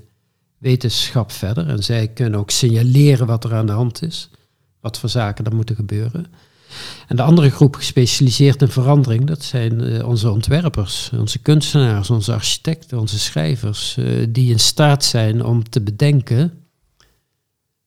[0.58, 1.68] wetenschap verder.
[1.68, 4.30] En zij kunnen ook signaleren wat er aan de hand is
[4.86, 6.26] wat voor zaken er moeten gebeuren.
[7.08, 12.32] En de andere groep gespecialiseerd in verandering, dat zijn uh, onze ontwerpers, onze kunstenaars, onze
[12.32, 16.52] architecten, onze schrijvers, uh, die in staat zijn om te bedenken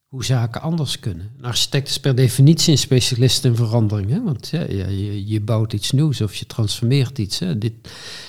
[0.07, 1.31] hoe zaken anders kunnen.
[1.37, 4.23] Een architect is per definitie een specialist in verandering, hè?
[4.23, 7.39] want ja, je, je, bouwt iets nieuws of je transformeert iets.
[7.39, 7.57] Hè?
[7.57, 7.73] Dit,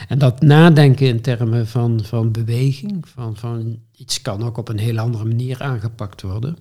[0.09, 4.79] en dat nadenken in termen van, van beweging, van, van iets kan ook op een
[4.79, 6.57] heel andere manier aangepakt worden.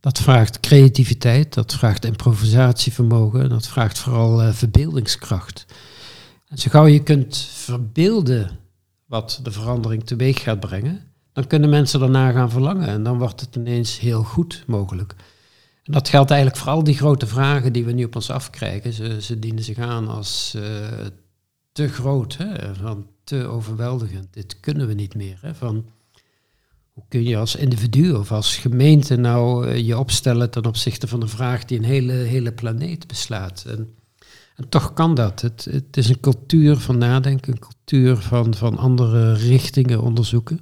[0.00, 5.66] Dat vraagt creativiteit, dat vraagt improvisatievermogen, dat vraagt vooral uh, verbeeldingskracht.
[6.48, 8.58] En zo gauw je kunt verbeelden
[9.06, 11.00] wat de verandering teweeg gaat brengen,
[11.32, 15.14] dan kunnen mensen daarna gaan verlangen en dan wordt het ineens heel goed mogelijk.
[15.82, 19.22] En dat geldt eigenlijk voor al die grote vragen die we nu op ons afkrijgen.
[19.22, 20.62] Ze, dienen zich aan als uh,
[21.72, 24.32] te groot, hè, van te overweldigend.
[24.32, 25.38] Dit kunnen we niet meer.
[25.40, 25.86] Hè, van
[26.98, 31.22] hoe kun je als individu of als gemeente nou eh, je opstellen ten opzichte van
[31.22, 33.64] een vraag die een hele, hele planeet beslaat.
[33.66, 33.94] En,
[34.56, 35.40] en toch kan dat.
[35.40, 40.60] Het, het is een cultuur van nadenken, een cultuur van, van andere richtingen onderzoeken.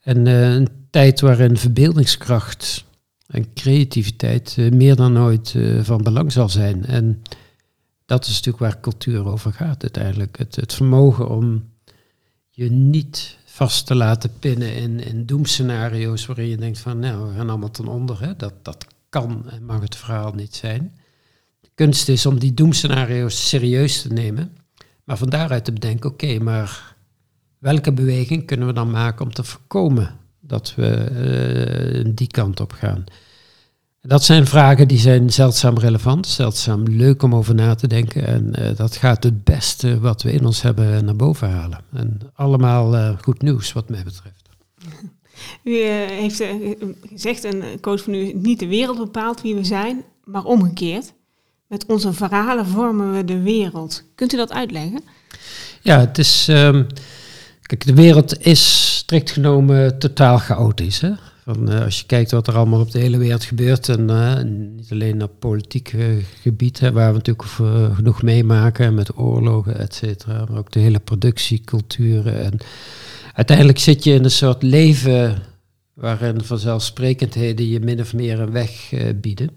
[0.00, 2.84] En eh, een tijd waarin verbeeldingskracht
[3.26, 6.86] en creativiteit eh, meer dan ooit van belang zal zijn.
[6.86, 7.22] En
[8.06, 10.38] dat is natuurlijk waar cultuur over gaat uiteindelijk.
[10.38, 11.70] Het, het vermogen om
[12.50, 17.34] je niet vast te laten pinnen in, in doemscenario's waarin je denkt van nou, we
[17.34, 18.20] gaan allemaal ten onder.
[18.20, 18.36] Hè?
[18.36, 20.94] Dat, dat kan en mag het verhaal niet zijn.
[21.60, 24.56] De kunst is om die doemscenario's serieus te nemen,
[25.04, 26.96] maar van daaruit te bedenken, oké, maar
[27.58, 32.72] welke beweging kunnen we dan maken om te voorkomen dat we uh, die kant op
[32.72, 33.04] gaan?
[34.04, 38.26] Dat zijn vragen die zijn zeldzaam relevant, zeldzaam leuk om over na te denken.
[38.26, 41.80] En uh, dat gaat het beste wat we in ons hebben naar boven halen.
[41.92, 44.48] En allemaal uh, goed nieuws wat mij betreft.
[45.64, 46.44] U uh, heeft
[47.08, 51.12] gezegd, een coach van u, niet de wereld bepaalt wie we zijn, maar omgekeerd.
[51.66, 54.02] Met onze verhalen vormen we de wereld.
[54.14, 55.00] Kunt u dat uitleggen?
[55.80, 56.48] Ja, het is.
[56.48, 56.86] Um,
[57.62, 61.00] kijk, de wereld is strikt genomen totaal chaotisch.
[61.00, 61.12] Hè?
[61.58, 64.42] Uh, als je kijkt wat er allemaal op de hele wereld gebeurt, en uh,
[64.76, 66.04] niet alleen op politiek uh,
[66.40, 67.48] gebied, waar we natuurlijk
[67.94, 72.44] genoeg meemaken met oorlogen, et cetera, maar ook de hele productieculturen.
[72.44, 72.58] En
[73.34, 75.42] uiteindelijk zit je in een soort leven
[75.94, 79.50] waarin vanzelfsprekendheden je min of meer een weg bieden.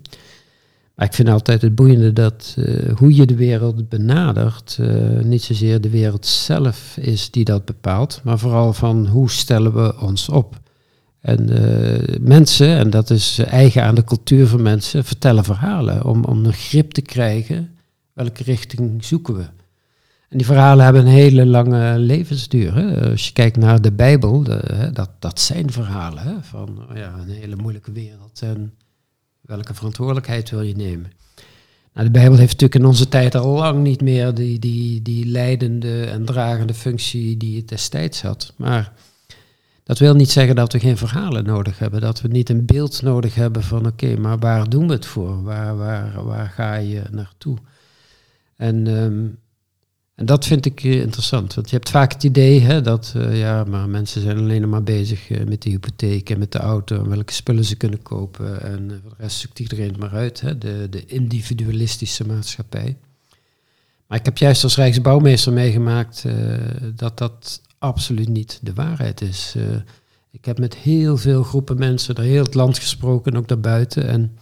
[0.95, 2.57] Maar ik vind altijd het boeiende dat
[2.95, 4.77] hoe je de wereld benadert,
[5.23, 10.01] niet zozeer de wereld zelf is die dat bepaalt, maar vooral van hoe stellen we
[10.01, 10.63] ons op.
[11.25, 16.23] En uh, mensen, en dat is eigen aan de cultuur van mensen, vertellen verhalen om,
[16.23, 17.75] om een grip te krijgen
[18.13, 19.43] welke richting zoeken we.
[20.29, 22.75] En die verhalen hebben een hele lange levensduur.
[22.75, 23.09] Hè.
[23.11, 27.13] Als je kijkt naar de Bijbel, de, dat, dat zijn verhalen hè, van oh ja,
[27.19, 28.41] een hele moeilijke wereld.
[28.41, 28.73] En
[29.41, 31.11] welke verantwoordelijkheid wil je nemen?
[31.93, 35.25] Nou, de Bijbel heeft natuurlijk in onze tijd al lang niet meer die, die, die
[35.25, 38.53] leidende en dragende functie die het destijds had.
[38.55, 38.93] Maar
[39.85, 43.01] dat wil niet zeggen dat we geen verhalen nodig hebben, dat we niet een beeld
[43.01, 45.43] nodig hebben van oké, maar waar doen we het voor?
[45.43, 45.75] Waar,
[46.25, 47.57] waar, ga je naartoe?
[48.55, 49.37] En, um,
[50.15, 53.39] en dat vind ik uh, interessant, want je hebt vaak het idee hè, dat uh,
[53.39, 57.03] ja, maar mensen zijn alleen maar bezig uh, met de hypotheek en met de auto
[57.03, 60.41] en welke spullen ze kunnen kopen en voor de rest zoekt iedereen het maar uit,
[60.41, 62.97] hè, de, de individualistische maatschappij.
[64.07, 66.25] Maar ik heb juist als Rijksbouwmeester meegemaakt
[66.95, 69.53] dat dat absoluut niet de waarheid is.
[69.57, 69.63] Uh,
[70.31, 74.07] ik heb met heel veel groepen mensen door heel het land gesproken, ook daarbuiten.
[74.07, 74.37] En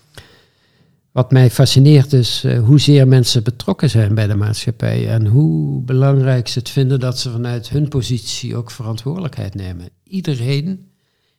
[1.11, 6.47] wat mij fascineert is uh, hoezeer mensen betrokken zijn bij de maatschappij en hoe belangrijk
[6.47, 9.89] ze het vinden dat ze vanuit hun positie ook verantwoordelijkheid nemen.
[10.03, 10.87] Iedereen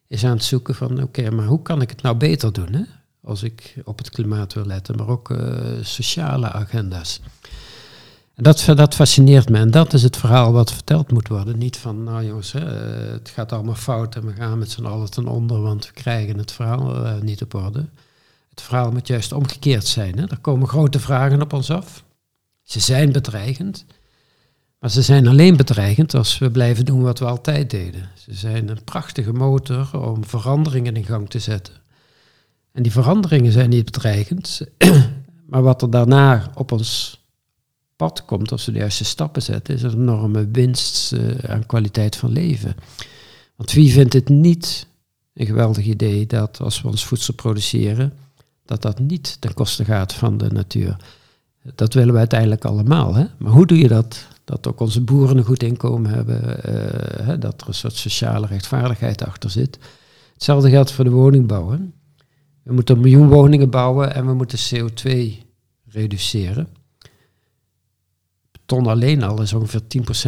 [0.09, 2.73] is aan het zoeken van oké, maar hoe kan ik het nou beter doen?
[2.73, 2.83] Hè?
[3.23, 5.39] Als ik op het klimaat wil letten, maar ook uh,
[5.81, 7.21] sociale agenda's.
[8.37, 11.59] Dat, dat fascineert me en dat is het verhaal wat verteld moet worden.
[11.59, 12.61] Niet van, nou jongens, hè,
[13.13, 16.39] het gaat allemaal fout en we gaan met z'n allen ten onder, want we krijgen
[16.39, 17.87] het verhaal uh, niet op orde.
[18.51, 20.19] Het verhaal moet juist omgekeerd zijn.
[20.19, 20.25] Hè.
[20.29, 22.05] Er komen grote vragen op ons af.
[22.63, 23.85] Ze zijn bedreigend,
[24.79, 28.09] maar ze zijn alleen bedreigend als we blijven doen wat we altijd deden.
[28.15, 31.75] Ze zijn een prachtige motor om veranderingen in gang te zetten.
[32.73, 34.61] En die veranderingen zijn niet bedreigend,
[35.51, 37.23] maar wat er daarna op ons
[37.97, 41.67] pad komt, als we de juiste stappen zetten, is er een enorme winst uh, aan
[41.67, 42.75] kwaliteit van leven.
[43.57, 44.87] Want wie vindt het niet
[45.35, 48.13] een geweldig idee dat als we ons voedsel produceren,
[48.65, 50.97] dat dat niet ten koste gaat van de natuur?
[51.75, 53.15] Dat willen we uiteindelijk allemaal.
[53.15, 53.25] Hè?
[53.39, 54.27] Maar hoe doe je dat?
[54.45, 58.47] Dat ook onze boeren een goed inkomen hebben, uh, hè, dat er een soort sociale
[58.47, 59.79] rechtvaardigheid achter zit.
[60.33, 61.71] Hetzelfde geldt voor de woningbouw.
[61.71, 61.79] Hè?
[62.63, 65.11] We moeten een miljoen woningen bouwen en we moeten CO2
[65.85, 66.69] reduceren
[68.67, 69.85] ton alleen al is ongeveer 10%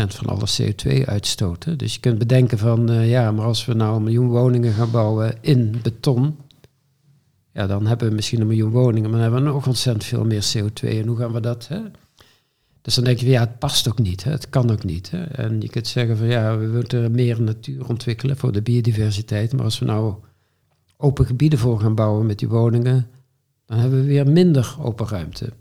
[0.06, 1.78] van alle CO2-uitstoten.
[1.78, 4.90] Dus je kunt bedenken van, uh, ja, maar als we nou een miljoen woningen gaan
[4.90, 6.36] bouwen in beton,
[7.52, 10.24] ja, dan hebben we misschien een miljoen woningen, maar dan hebben we nog ontzettend veel
[10.24, 10.88] meer CO2.
[10.88, 11.68] En hoe gaan we dat?
[11.68, 11.80] Hè?
[12.82, 14.30] Dus dan denk je, ja, het past ook niet, hè?
[14.30, 15.10] het kan ook niet.
[15.10, 15.24] Hè?
[15.24, 19.64] En je kunt zeggen van, ja, we moeten meer natuur ontwikkelen voor de biodiversiteit, maar
[19.64, 20.14] als we nou
[20.96, 23.06] open gebieden voor gaan bouwen met die woningen,
[23.66, 25.52] dan hebben we weer minder open ruimte.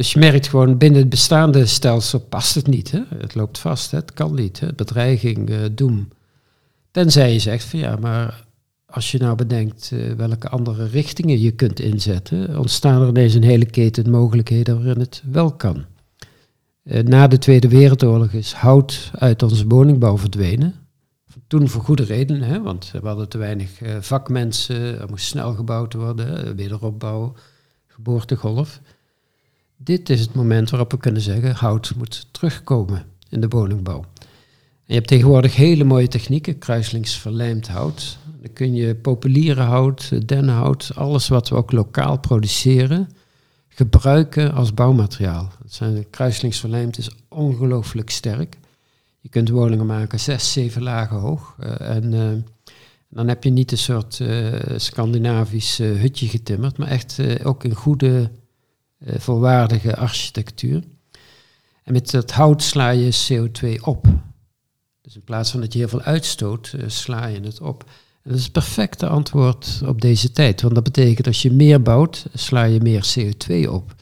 [0.00, 2.90] Dus je merkt gewoon binnen het bestaande stelsel past het niet.
[2.90, 3.00] Hè?
[3.18, 3.98] Het loopt vast, hè?
[3.98, 4.60] het kan niet.
[4.60, 4.72] Hè?
[4.72, 6.08] Bedreiging, uh, doem.
[6.90, 8.44] Tenzij je zegt van ja, maar
[8.86, 13.42] als je nou bedenkt uh, welke andere richtingen je kunt inzetten, ontstaan er ineens een
[13.42, 15.84] hele keten mogelijkheden waarin het wel kan.
[16.84, 20.74] Uh, na de Tweede Wereldoorlog is hout uit onze woningbouw verdwenen.
[21.46, 25.94] toen voor goede redenen, hè, want we hadden te weinig vakmensen, er moest snel gebouwd
[25.94, 27.34] worden, wederopbouw,
[27.86, 28.80] geboortegolf.
[29.82, 34.00] Dit is het moment waarop we kunnen zeggen, hout moet terugkomen in de woningbouw.
[34.00, 38.18] En je hebt tegenwoordig hele mooie technieken, kruislingsverlijmd hout.
[38.42, 43.08] Dan kun je populiere hout, denhout, alles wat we ook lokaal produceren,
[43.68, 45.52] gebruiken als bouwmateriaal.
[45.62, 48.58] Het is ongelooflijk sterk.
[49.20, 51.56] Je kunt woningen maken zes, zeven lagen hoog.
[51.60, 52.30] Uh, en uh,
[53.08, 58.30] dan heb je niet een soort uh, Scandinavisch hutje getimmerd, maar echt ook een goede,
[59.04, 60.82] volwaardige architectuur.
[61.82, 64.06] En met dat hout sla je CO2 op.
[65.00, 67.84] Dus in plaats van dat je heel veel uitstoot, sla je het op.
[68.22, 70.62] En dat is het perfecte antwoord op deze tijd.
[70.62, 73.94] Want dat betekent als je meer bouwt, sla je meer CO2 op.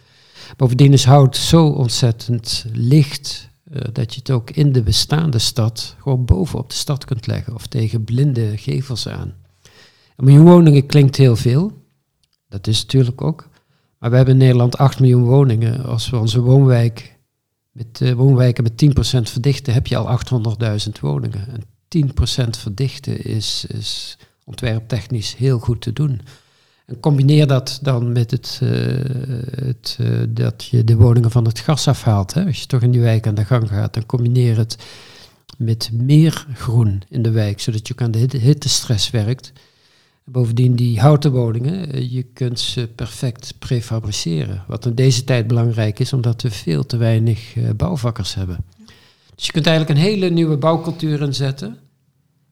[0.56, 5.96] Bovendien is hout zo ontzettend licht uh, dat je het ook in de bestaande stad
[5.98, 9.34] gewoon bovenop de stad kunt leggen of tegen blinde gevels aan.
[10.16, 11.82] Miljoen woningen klinkt heel veel.
[12.48, 13.48] Dat is natuurlijk ook.
[13.98, 15.84] Maar we hebben in Nederland 8 miljoen woningen.
[15.84, 17.18] Als we onze woonwijk
[17.72, 18.84] met uh, woonwijken met
[19.28, 20.18] 10% verdichten, heb je al
[20.86, 21.48] 800.000 woningen.
[21.48, 21.62] En
[22.46, 26.20] 10% verdichten is, is ontwerptechnisch heel goed te doen.
[26.86, 28.70] En combineer dat dan met het, uh,
[29.64, 32.34] het uh, dat je de woningen van het gas afhaalt.
[32.34, 32.44] Hè.
[32.44, 34.76] Als je toch in die wijk aan de gang gaat, dan combineer het
[35.56, 39.52] met meer groen in de wijk, zodat je ook aan de hittestress werkt.
[40.30, 44.64] Bovendien die houten woningen, uh, je kunt ze perfect prefabriceren.
[44.66, 48.64] Wat in deze tijd belangrijk is, omdat we veel te weinig bouwvakkers hebben.
[49.34, 51.78] Dus je kunt eigenlijk een hele nieuwe bouwcultuur inzetten.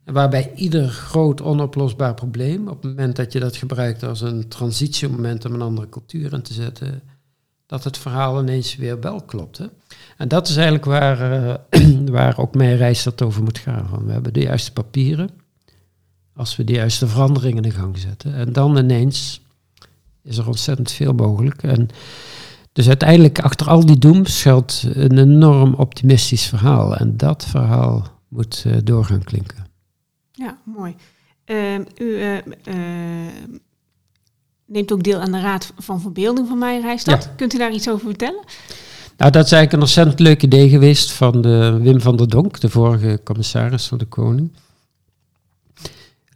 [0.05, 5.45] Waarbij ieder groot onoplosbaar probleem, op het moment dat je dat gebruikt als een transitiemoment
[5.45, 7.03] om een andere cultuur in te zetten,
[7.67, 9.59] dat het verhaal ineens weer wel klopt.
[9.59, 9.67] Hè?
[10.17, 11.55] En dat is eigenlijk waar, uh,
[12.17, 13.89] waar ook mijn reis dat over moet gaan.
[13.89, 15.31] Van we hebben de juiste papieren,
[16.37, 18.35] als we de juiste veranderingen in gang zetten.
[18.35, 19.41] En dan ineens
[20.23, 21.63] is er ontzettend veel mogelijk.
[21.63, 21.89] En
[22.73, 26.97] dus uiteindelijk, achter al die dooms schuilt een enorm optimistisch verhaal.
[26.97, 29.67] En dat verhaal moet uh, door gaan klinken.
[30.33, 30.95] Ja, mooi.
[31.47, 32.39] Uh, u uh,
[34.67, 37.25] neemt ook deel aan de Raad van Verbeelding van Mijn Rijstad.
[37.25, 37.31] Ja.
[37.37, 38.45] Kunt u daar iets over vertellen?
[39.17, 42.61] Nou, dat is eigenlijk een ontzettend leuk idee geweest van de Wim van der Donk,
[42.61, 44.51] de vorige commissaris van de Koning.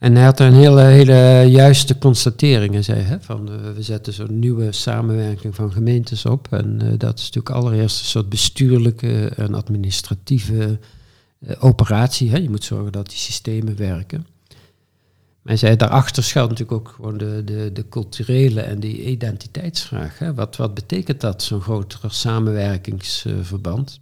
[0.00, 4.38] En hij had een hele, hele juiste constateringen, zei hij, van uh, we zetten zo'n
[4.38, 6.48] nieuwe samenwerking van gemeentes op.
[6.50, 10.78] En uh, dat is natuurlijk allereerst een soort bestuurlijke en administratieve
[11.38, 12.30] uh, operatie.
[12.30, 12.38] Hè.
[12.38, 14.26] Je moet zorgen dat die systemen werken.
[15.42, 20.18] Maar zei, daarachter schuilt natuurlijk ook gewoon de, de, de culturele en die identiteitsvraag.
[20.18, 20.34] Hè.
[20.34, 24.00] Wat, wat betekent dat, zo'n groter samenwerkingsverband?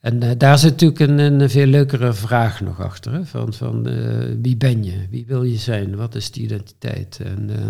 [0.00, 3.12] En uh, daar zit natuurlijk een, een, veel leukere vraag nog achter.
[3.12, 3.24] Hè?
[3.24, 5.06] Van, van uh, wie ben je?
[5.10, 5.96] Wie wil je zijn?
[5.96, 7.20] Wat is die identiteit?
[7.24, 7.66] En, uh,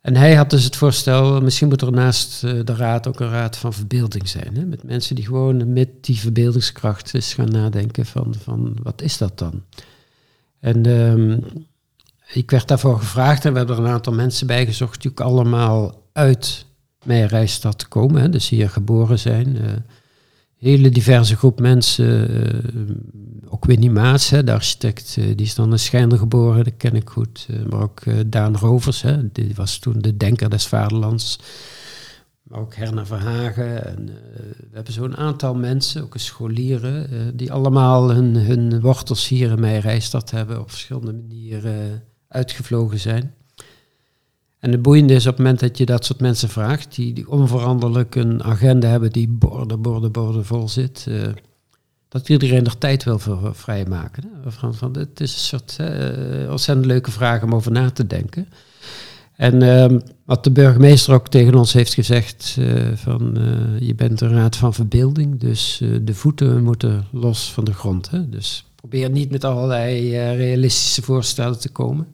[0.00, 3.56] en hij had dus het voorstel, misschien moet er naast de raad ook een raad
[3.56, 4.56] van verbeelding zijn.
[4.56, 4.64] Hè?
[4.64, 9.38] Met mensen die gewoon met die verbeeldingskracht eens gaan nadenken van, van wat is dat
[9.38, 9.62] dan?
[10.60, 11.44] En um,
[12.32, 16.02] ik werd daarvoor gevraagd en we hebben er een aantal mensen bij gezocht ook allemaal
[16.12, 16.64] uit
[17.04, 18.20] mijn reisstad komen.
[18.20, 18.28] Hè?
[18.28, 19.56] Dus hier geboren zijn
[20.66, 22.30] hele diverse groep mensen.
[22.30, 22.96] Uh,
[23.48, 26.94] ook Winnie Maas, hè, de architect, uh, die is dan in Schijnder geboren, dat ken
[26.94, 27.46] ik goed.
[27.50, 31.38] Uh, maar ook Daan Rovers, hè, die was toen de denker des vaderlands.
[32.42, 33.86] Maar ook Herna Verhagen.
[33.86, 34.06] En,
[34.70, 39.80] we hebben zo'n aantal mensen, ook scholieren, die allemaal hun, hun wortels hier in mijn
[39.80, 43.34] reisstad hebben, op verschillende manieren uitgevlogen zijn.
[44.66, 48.14] En het boeiende is op het moment dat je dat soort mensen vraagt, die, onveranderlijk
[48.14, 51.22] een agenda hebben die borden, borden, borden vol zit, uh,
[52.08, 54.24] dat iedereen er tijd wil voor vrijmaken.
[54.46, 58.48] Van, van, het is een soort uh, ontzettend leuke vraag om over na te denken.
[59.36, 63.38] En uh, wat de burgemeester ook tegen ons heeft gezegd, uh, van
[63.80, 68.10] je bent een raad van verbeelding, dus de voeten moeten los van de grond.
[68.10, 68.28] Hè?
[68.28, 72.06] Dus probeer niet met allerlei realistische voorstellen te komen.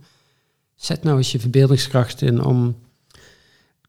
[0.82, 2.76] Zet nou eens je verbeeldingskracht in om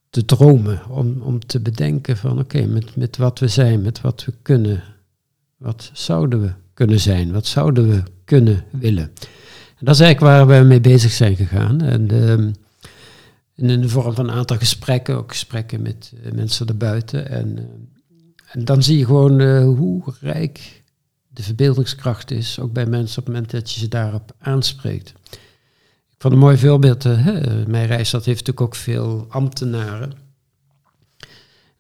[0.10, 4.26] te dromen, om, om te bedenken van oké, met, met wat we zijn, met wat
[4.26, 4.84] we kunnen,
[5.58, 9.12] wat zouden we kunnen zijn, wat zouden we kunnen willen.
[9.78, 11.82] En dat is eigenlijk waar we mee bezig zijn gegaan.
[11.82, 12.52] En uh,
[13.56, 17.30] in de vorm van een aantal gesprekken, ook gesprekken met uh, mensen erbuiten.
[17.30, 17.64] En, uh,
[18.52, 20.84] en dan zie je gewoon uh, hoe rijk
[21.28, 25.14] de verbeeldingskracht is, ook bij mensen op het moment dat je ze daarop aanspreekt.
[26.24, 27.28] Van een mooi voorbeeld, uh,
[27.68, 30.12] mijn reisstad heeft natuurlijk ook veel ambtenaren.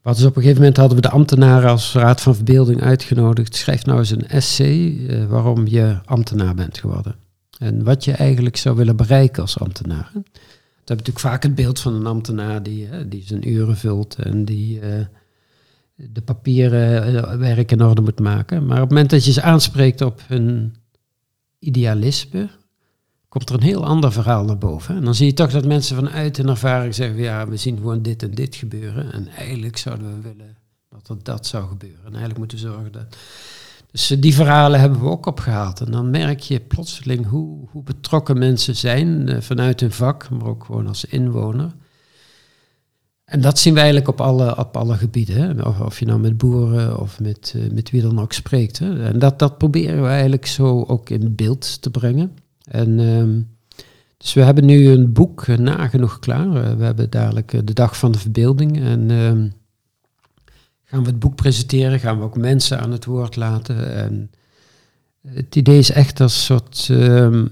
[0.01, 3.55] Wat dus op een gegeven moment hadden we de ambtenaren als Raad van Verbeelding uitgenodigd.
[3.55, 7.15] Schrijf nou eens een essay eh, waarom je ambtenaar bent geworden.
[7.57, 10.09] En wat je eigenlijk zou willen bereiken als ambtenaar.
[10.13, 14.15] We hebben natuurlijk vaak het beeld van een ambtenaar die, hè, die zijn uren vult
[14.15, 15.05] en die eh,
[15.95, 18.65] de papieren eh, werk in orde moet maken.
[18.65, 20.75] Maar op het moment dat je ze aanspreekt op hun
[21.59, 22.49] idealisme,
[23.33, 24.95] komt er een heel ander verhaal naar boven.
[24.95, 28.01] En dan zie je toch dat mensen vanuit hun ervaring zeggen, ja, we zien gewoon
[28.01, 29.11] dit en dit gebeuren.
[29.11, 30.57] En eigenlijk zouden we willen
[30.89, 31.99] dat er dat zou gebeuren.
[31.99, 33.17] En eigenlijk moeten we zorgen dat...
[33.91, 35.81] Dus eh, die verhalen hebben we ook opgehaald.
[35.81, 40.47] En dan merk je plotseling hoe, hoe betrokken mensen zijn eh, vanuit hun vak, maar
[40.47, 41.71] ook gewoon als inwoner.
[43.25, 45.35] En dat zien we eigenlijk op alle, op alle gebieden.
[45.35, 45.61] Hè?
[45.85, 48.79] Of, je nou met boeren of met, uh, met wie dan ook spreekt.
[48.79, 49.03] Hè?
[49.05, 52.42] En dat, dat proberen we eigenlijk zo ook in beeld te brengen.
[52.63, 53.41] En ehm,
[54.17, 56.47] dus we hebben nu een boek uh, nagenoeg klaar.
[56.47, 58.79] Uh, we hebben dadelijk uh, de dag van de verbeelding.
[58.79, 59.49] En ehm,
[60.83, 63.95] gaan we het boek presenteren, gaan we ook mensen aan het woord laten.
[63.95, 64.31] En
[65.27, 67.45] het idee is echt als soort ehm,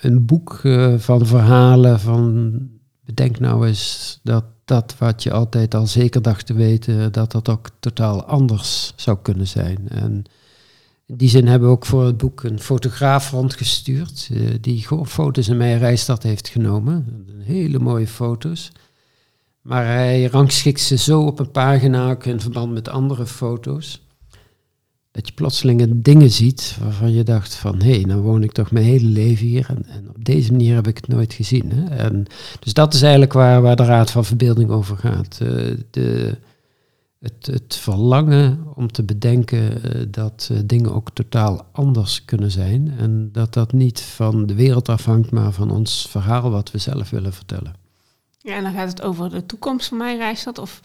[0.00, 0.60] een boek
[0.96, 2.58] van verhalen van
[3.04, 7.48] bedenk nou eens dat dat wat je altijd al zeker dacht te weten, dat dat
[7.48, 9.88] ook totaal anders zou kunnen zijn.
[9.88, 10.24] En
[11.06, 15.48] in die zin hebben we ook voor het boek een fotograaf rondgestuurd, uh, die foto's
[15.48, 17.26] in mijn reisstad heeft genomen.
[17.38, 18.72] Hele mooie foto's.
[19.60, 24.02] Maar hij rangschikt ze zo op een pagina, ook in verband met andere foto's,
[25.10, 28.70] dat je plotseling dingen ziet waarvan je dacht van, hé, hey, nou woon ik toch
[28.70, 31.72] mijn hele leven hier en, en, op deze manier heb ik het nooit gezien.
[31.72, 31.96] Hè?
[31.96, 32.26] En,
[32.60, 35.38] dus dat is eigenlijk waar, waar de Raad van Verbeelding over gaat.
[35.42, 36.36] Uh, de,
[37.20, 42.94] het, het, verlangen om te bedenken uh, dat uh, dingen ook totaal anders kunnen zijn.
[42.98, 47.10] En dat dat niet van de wereld afhangt, maar van ons verhaal wat we zelf
[47.10, 47.74] willen vertellen.
[48.38, 50.80] Ja, en dan gaat het over de toekomst van mijn reisstad of...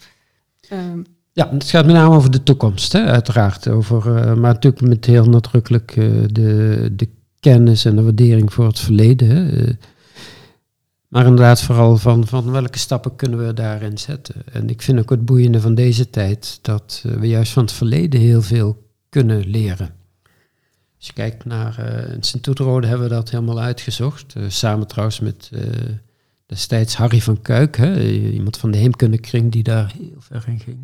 [0.72, 1.04] Um...
[1.34, 3.68] Ja, het gaat met name over de toekomst, hè, uiteraard.
[3.68, 5.94] Over, uh, maar natuurlijk met heel nadrukkelijk
[6.32, 7.08] de, de
[7.40, 9.28] kennis en de waardering voor het verleden.
[9.28, 9.64] Hè.
[11.12, 14.34] Maar inderdaad vooral van, van welke stappen kunnen we daarin zetten.
[14.52, 18.20] En ik vind ook het boeiende van deze tijd dat we juist van het verleden
[18.20, 19.94] heel veel kunnen leren.
[20.96, 24.34] Als je kijkt naar uh, in Sint-Toeterode hebben we dat helemaal uitgezocht.
[24.36, 25.50] Uh, samen trouwens met
[26.46, 27.76] destijds Harry van Kuik,
[28.32, 30.78] iemand van de heemkundekring die daar heel ver in ging.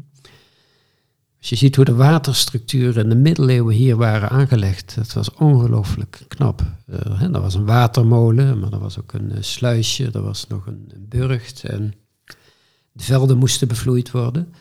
[1.50, 6.24] Als je ziet hoe de waterstructuren in de middeleeuwen hier waren aangelegd, dat was ongelooflijk
[6.28, 6.62] knap.
[6.86, 10.46] Uh, hè, dat was een watermolen, maar er was ook een uh, sluisje, er was
[10.46, 11.94] nog een, een, burcht en
[12.92, 14.54] de velden moesten bevloeid worden.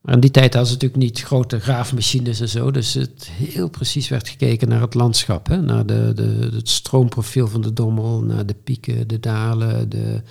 [0.00, 3.68] Maar in die tijd hadden ze natuurlijk niet grote graafmachines en zo, dus het heel
[3.68, 8.22] precies werd gekeken naar het landschap, hè, naar de, de, het stroomprofiel van de Dommel,
[8.22, 10.22] naar de pieken, de dalen, de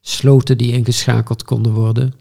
[0.00, 2.14] sloten die ingeschakeld konden worden.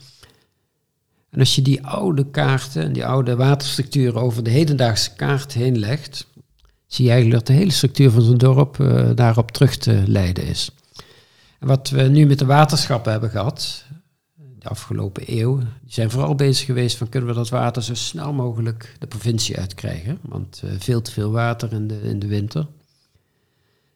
[1.34, 5.80] En als je die oude kaarten en die oude waterstructuren over de hedendaagse kaart heen
[5.80, 6.28] legt,
[6.88, 10.46] zie je eigenlijk dat de hele structuur van zo'n dorp uh, daarop terug te leiden
[10.46, 10.72] is.
[11.60, 13.86] En wat we nu met de waterschappen hebben gehad,
[14.60, 18.34] de afgelopen eeuw, die zijn vooral bezig geweest van kunnen we dat water zo snel
[18.34, 20.20] mogelijk de provincie uitkrijgen.
[20.22, 22.68] Want uh, veel te veel water in de, in de winter.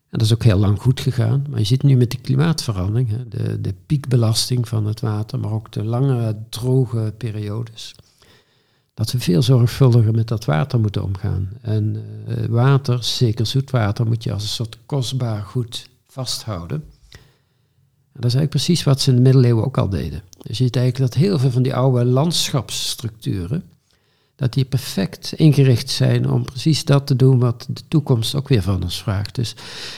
[0.09, 1.45] En dat is ook heel lang goed gegaan.
[1.49, 5.51] Maar je ziet nu met de klimaatverandering, hè, de, de piekbelasting van het water, maar
[5.51, 7.95] ook de lange droge periodes,
[8.93, 11.49] dat we veel zorgvuldiger met dat water moeten omgaan.
[11.61, 16.83] En uh, water, zeker zoetwater, moet je als een soort kostbaar goed vasthouden.
[17.11, 20.21] En dat is eigenlijk precies wat ze in de middeleeuwen ook al deden.
[20.37, 23.63] Dus je ziet eigenlijk dat heel veel van die oude landschapsstructuren,
[24.37, 28.61] dat die perfect ingericht zijn om precies dat te doen wat de toekomst ook weer
[28.61, 29.35] van ons vraagt.
[29.35, 29.55] Dus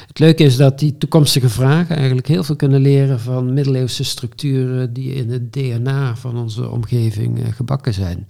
[0.08, 4.94] het leuke is dat die toekomstige vragen eigenlijk heel veel kunnen leren van middeleeuwse structuren
[4.94, 8.28] die in het DNA van onze omgeving uh, gebakken zijn.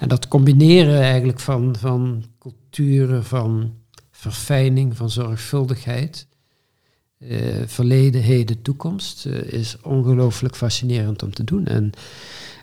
[0.00, 3.72] En dat combineren eigenlijk van, van culturen, van
[4.10, 6.26] verfijning, van zorgvuldigheid,
[7.18, 11.66] uh, verleden, heden, toekomst, uh, is ongelooflijk fascinerend om te doen.
[11.66, 11.90] En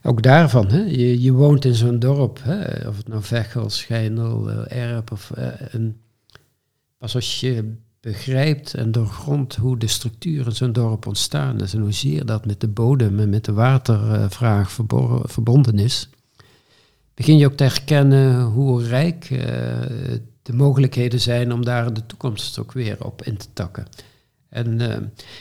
[0.03, 0.84] ook daarvan, hè?
[0.84, 2.88] Je, je woont in zo'n dorp, hè?
[2.88, 5.32] of het nou Vechel, Schijndel, uh, Erp, of,
[5.72, 5.97] en
[6.97, 11.82] pas als je begrijpt en doorgrondt hoe de structuur in zo'n dorp ontstaan is en
[11.82, 14.72] hoezeer dat met de bodem en met de watervraag
[15.24, 16.10] verbonden is,
[17.14, 19.28] begin je ook te herkennen hoe rijk
[20.41, 23.88] de mogelijkheden zijn om daar de toekomst ook weer op in te takken.
[24.56, 24.95] En uh,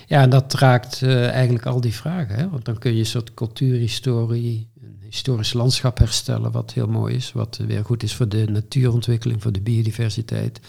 [0.07, 2.37] ja, dat raakt uh, eigenlijk al die vragen.
[2.37, 2.49] Hè?
[2.49, 7.33] Want dan kun je een soort cultuurhistorie, een historisch landschap herstellen, wat heel mooi is.
[7.33, 10.61] Wat weer goed is voor de natuurontwikkeling, voor de biodiversiteit.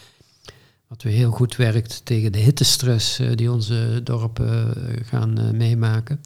[0.87, 4.73] Wat weer heel goed werkt tegen de hittestress uh, die onze dorpen
[5.05, 6.21] gaan meemaken.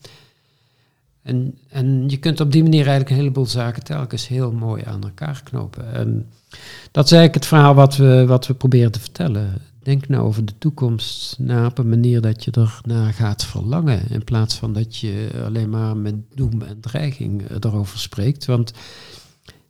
[1.21, 5.03] En, en je kunt op die manier eigenlijk een heleboel zaken telkens heel mooi aan
[5.03, 5.93] elkaar knopen.
[5.93, 6.27] En
[6.91, 9.61] dat is eigenlijk het verhaal wat we, wat we proberen te vertellen.
[9.83, 14.09] Denk nou over de toekomst na op een manier dat je ernaar gaat verlangen.
[14.09, 18.45] In plaats van dat je alleen maar met doem en dreiging erover spreekt.
[18.45, 18.73] Want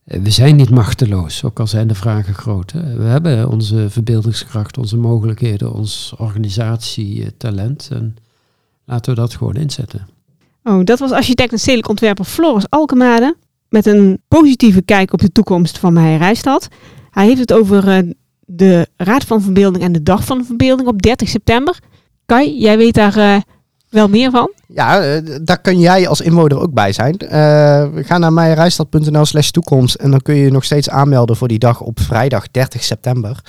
[0.03, 2.72] eh, we zijn niet machteloos, ook al zijn de vragen groot.
[2.72, 2.97] Hè.
[2.97, 7.89] We hebben onze verbeeldingskracht, onze mogelijkheden, ons organisatietalent.
[7.91, 8.16] En
[8.86, 10.07] laten we dat gewoon inzetten.
[10.64, 13.36] Oh, dat was architect en stedelijk ontwerper Floris Alkemade.
[13.70, 16.68] Met een positieve kijk op de toekomst van Meijer Rijstad.
[17.12, 18.12] Hij heeft het over uh,
[18.52, 21.80] de Raad van Verbeelding en de Dag van Verbeelding op 30 september.
[22.26, 23.36] Kai, jij weet daar uh,
[23.89, 24.52] wel meer van?
[24.68, 27.16] Ja, uh, daar kun jij als inwoner ook bij zijn.
[28.06, 31.60] ga naar meijerijstad.nl slash toekomst en dan kun je je nog steeds aanmelden voor die
[31.60, 33.39] dag op vrijdag 30 september.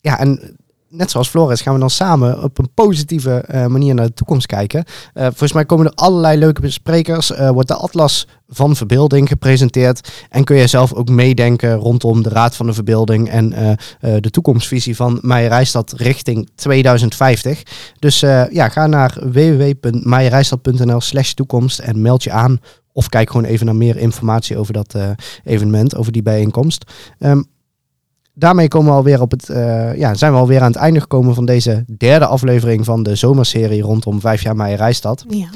[0.00, 0.56] Ja, en
[0.90, 4.46] net zoals Flores, gaan we dan samen op een positieve uh, manier naar de toekomst
[4.46, 4.84] kijken.
[5.14, 7.30] Uh, volgens mij komen er allerlei leuke sprekers.
[7.30, 10.26] Uh, wordt de Atlas van Verbeelding gepresenteerd.
[10.28, 14.96] En kun je zelf ook meedenken rondom de Raad van de Verbeelding en de toekomstvisie
[14.96, 17.62] van Meijerijstad richting 2050.
[17.98, 18.20] Dus
[18.50, 22.58] ja, ga naar www.meijerijstad.nl slash toekomst en meld je aan.
[22.92, 24.96] Of kijk gewoon even naar meer informatie over dat
[25.44, 26.84] evenement, over die bijeenkomst.
[27.18, 27.46] Um,
[28.34, 31.34] daarmee komen we alweer op het, uh, ja, zijn we alweer aan het einde gekomen
[31.34, 35.24] van deze derde aflevering van de zomerserie rondom vijf jaar Meijer Rijstad.
[35.28, 35.48] Ja.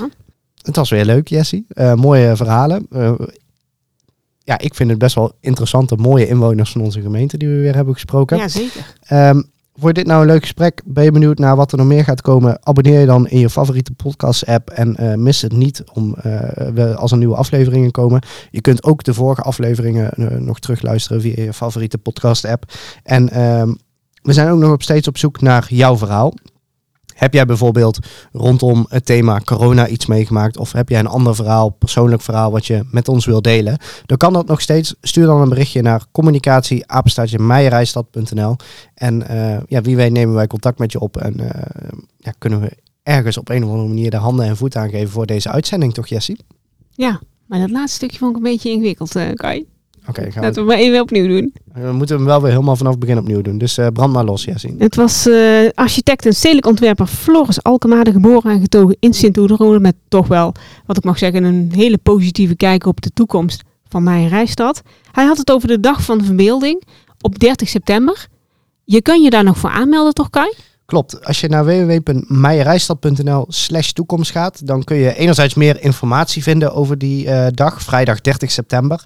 [0.62, 1.66] Het was weer leuk, Jessie.
[1.68, 2.86] Uh, mooie verhalen.
[2.90, 3.12] Uh,
[4.38, 7.74] ja, ik vind het best wel interessante, mooie inwoners van onze gemeente die we weer
[7.74, 8.36] hebben gesproken.
[8.36, 8.96] Ja, zeker.
[9.12, 10.82] Um, Vond dit nou een leuk gesprek?
[10.84, 12.66] Ben je benieuwd naar wat er nog meer gaat komen?
[12.66, 17.12] Abonneer je dan in je favoriete podcast-app en uh, mis het niet om, uh, als
[17.12, 18.22] er nieuwe afleveringen komen.
[18.50, 22.72] Je kunt ook de vorige afleveringen uh, nog terugluisteren via je favoriete podcast-app.
[23.02, 23.74] En ehm,
[24.22, 26.34] we zijn ook nog steeds op zoek naar jouw verhaal.
[27.14, 27.98] Heb jij bijvoorbeeld
[28.32, 30.56] rondom het thema corona iets meegemaakt?
[30.56, 33.78] Of heb jij een ander verhaal, persoonlijk verhaal, wat je met ons wil delen?
[34.06, 34.94] Dan kan dat nog steeds.
[35.00, 36.84] Stuur dan een berichtje naar communicatie
[38.94, 41.48] En uh, ja, wie weet nemen wij contact met je op en uh,
[42.18, 45.26] ja, kunnen we ergens op een of andere manier de handen en voeten aangeven voor
[45.26, 46.38] deze uitzending, toch Jessie?
[46.90, 49.66] Ja, maar dat laatste stukje vond ik een beetje ingewikkeld, uh, Kai.
[50.08, 51.52] Oké, okay, Laten we maar even opnieuw doen.
[51.72, 53.58] We moeten hem wel weer helemaal vanaf het begin opnieuw doen.
[53.58, 54.74] Dus uh, brand maar los, Jessie.
[54.78, 59.80] Het was uh, architect en stedelijk ontwerper Floris Alkemade, geboren en getogen in Sint-Oederode.
[59.80, 60.54] Met toch wel,
[60.86, 64.82] wat ik mag zeggen, een hele positieve kijk op de toekomst van mijn reisstad.
[65.12, 66.82] Hij had het over de Dag van de Verbeelding
[67.20, 68.26] op 30 september.
[68.84, 70.52] Je kan je daar nog voor aanmelden, toch Kai?
[70.94, 71.24] Klopt.
[71.24, 76.98] Als je naar www.meijerijstad.nl slash toekomst gaat, dan kun je enerzijds meer informatie vinden over
[76.98, 79.04] die uh, dag, vrijdag 30 september,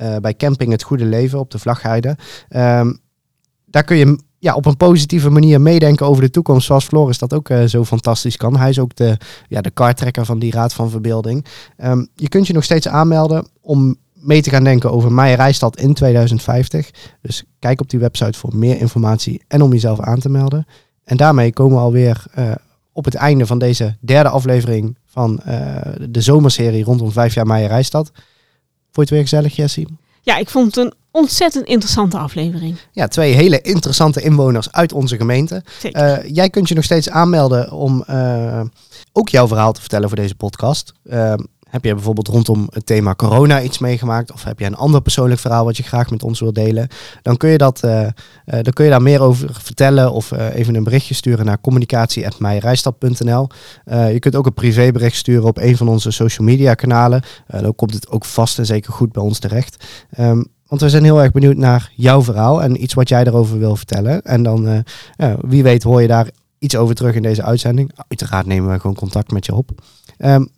[0.00, 2.16] uh, bij Camping Het Goede Leven op de Vlagheide.
[2.50, 3.00] Um,
[3.66, 7.34] daar kun je ja, op een positieve manier meedenken over de toekomst, zoals Floris dat
[7.34, 8.56] ook uh, zo fantastisch kan.
[8.56, 9.16] Hij is ook de,
[9.48, 11.46] ja, de kartrekker van die Raad van Verbeelding.
[11.84, 15.94] Um, je kunt je nog steeds aanmelden om mee te gaan denken over Meijerijstad in
[15.94, 16.90] 2050.
[17.22, 20.66] Dus kijk op die website voor meer informatie en om jezelf aan te melden.
[21.10, 22.50] En daarmee komen we alweer uh,
[22.92, 25.76] op het einde van deze derde aflevering van uh,
[26.10, 28.10] de zomerserie rondom vijf jaar Meijerijstad.
[28.92, 29.98] Vond je het weer gezellig, Jessie?
[30.20, 32.76] Ja, ik vond het een ontzettend interessante aflevering.
[32.92, 35.64] Ja, twee hele interessante inwoners uit onze gemeente.
[35.82, 38.04] Uh, jij kunt je nog steeds aanmelden om
[39.12, 40.92] ook jouw verhaal te vertellen voor deze podcast.
[41.70, 44.32] Heb je bijvoorbeeld rondom het thema corona iets meegemaakt?
[44.32, 46.88] Of heb je een ander persoonlijk verhaal wat je graag met ons wilt delen?
[47.22, 48.08] Dan kun je, dat, uh, uh,
[48.44, 53.48] dan kun je daar meer over vertellen of uh, even een berichtje sturen naar communicatie.mijrijstad.nl.
[53.84, 57.22] je kunt ook een privébericht sturen op een van onze social media kanalen.
[57.46, 59.84] dan komt het ook vast en zeker goed bij ons terecht.
[60.18, 63.58] Um, want we zijn heel erg benieuwd naar jouw verhaal en iets wat jij erover
[63.58, 64.22] wil vertellen.
[64.22, 64.84] En dan,
[65.40, 67.92] wie weet, hoor je daar iets over terug in deze uitzending.
[68.08, 69.70] Uiteraard nemen we gewoon contact met je op.
[70.18, 70.48] Um,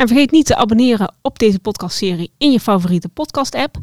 [0.00, 3.76] en vergeet niet te abonneren op deze podcastserie in je favoriete podcast-app.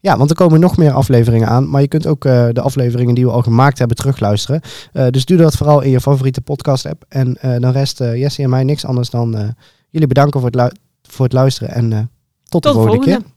[0.00, 1.70] Ja, want er komen nog meer afleveringen aan.
[1.70, 4.60] Maar je kunt ook uh, de afleveringen die we al gemaakt hebben terugluisteren.
[4.92, 7.04] Uh, dus doe dat vooral in je favoriete podcast-app.
[7.08, 9.54] En uh, dan rest Jesse en mij niks anders dan
[9.90, 11.70] jullie bedanken voor het, voor het luisteren.
[11.74, 12.08] En tot,
[12.48, 13.33] tot de volgende, volgende keer.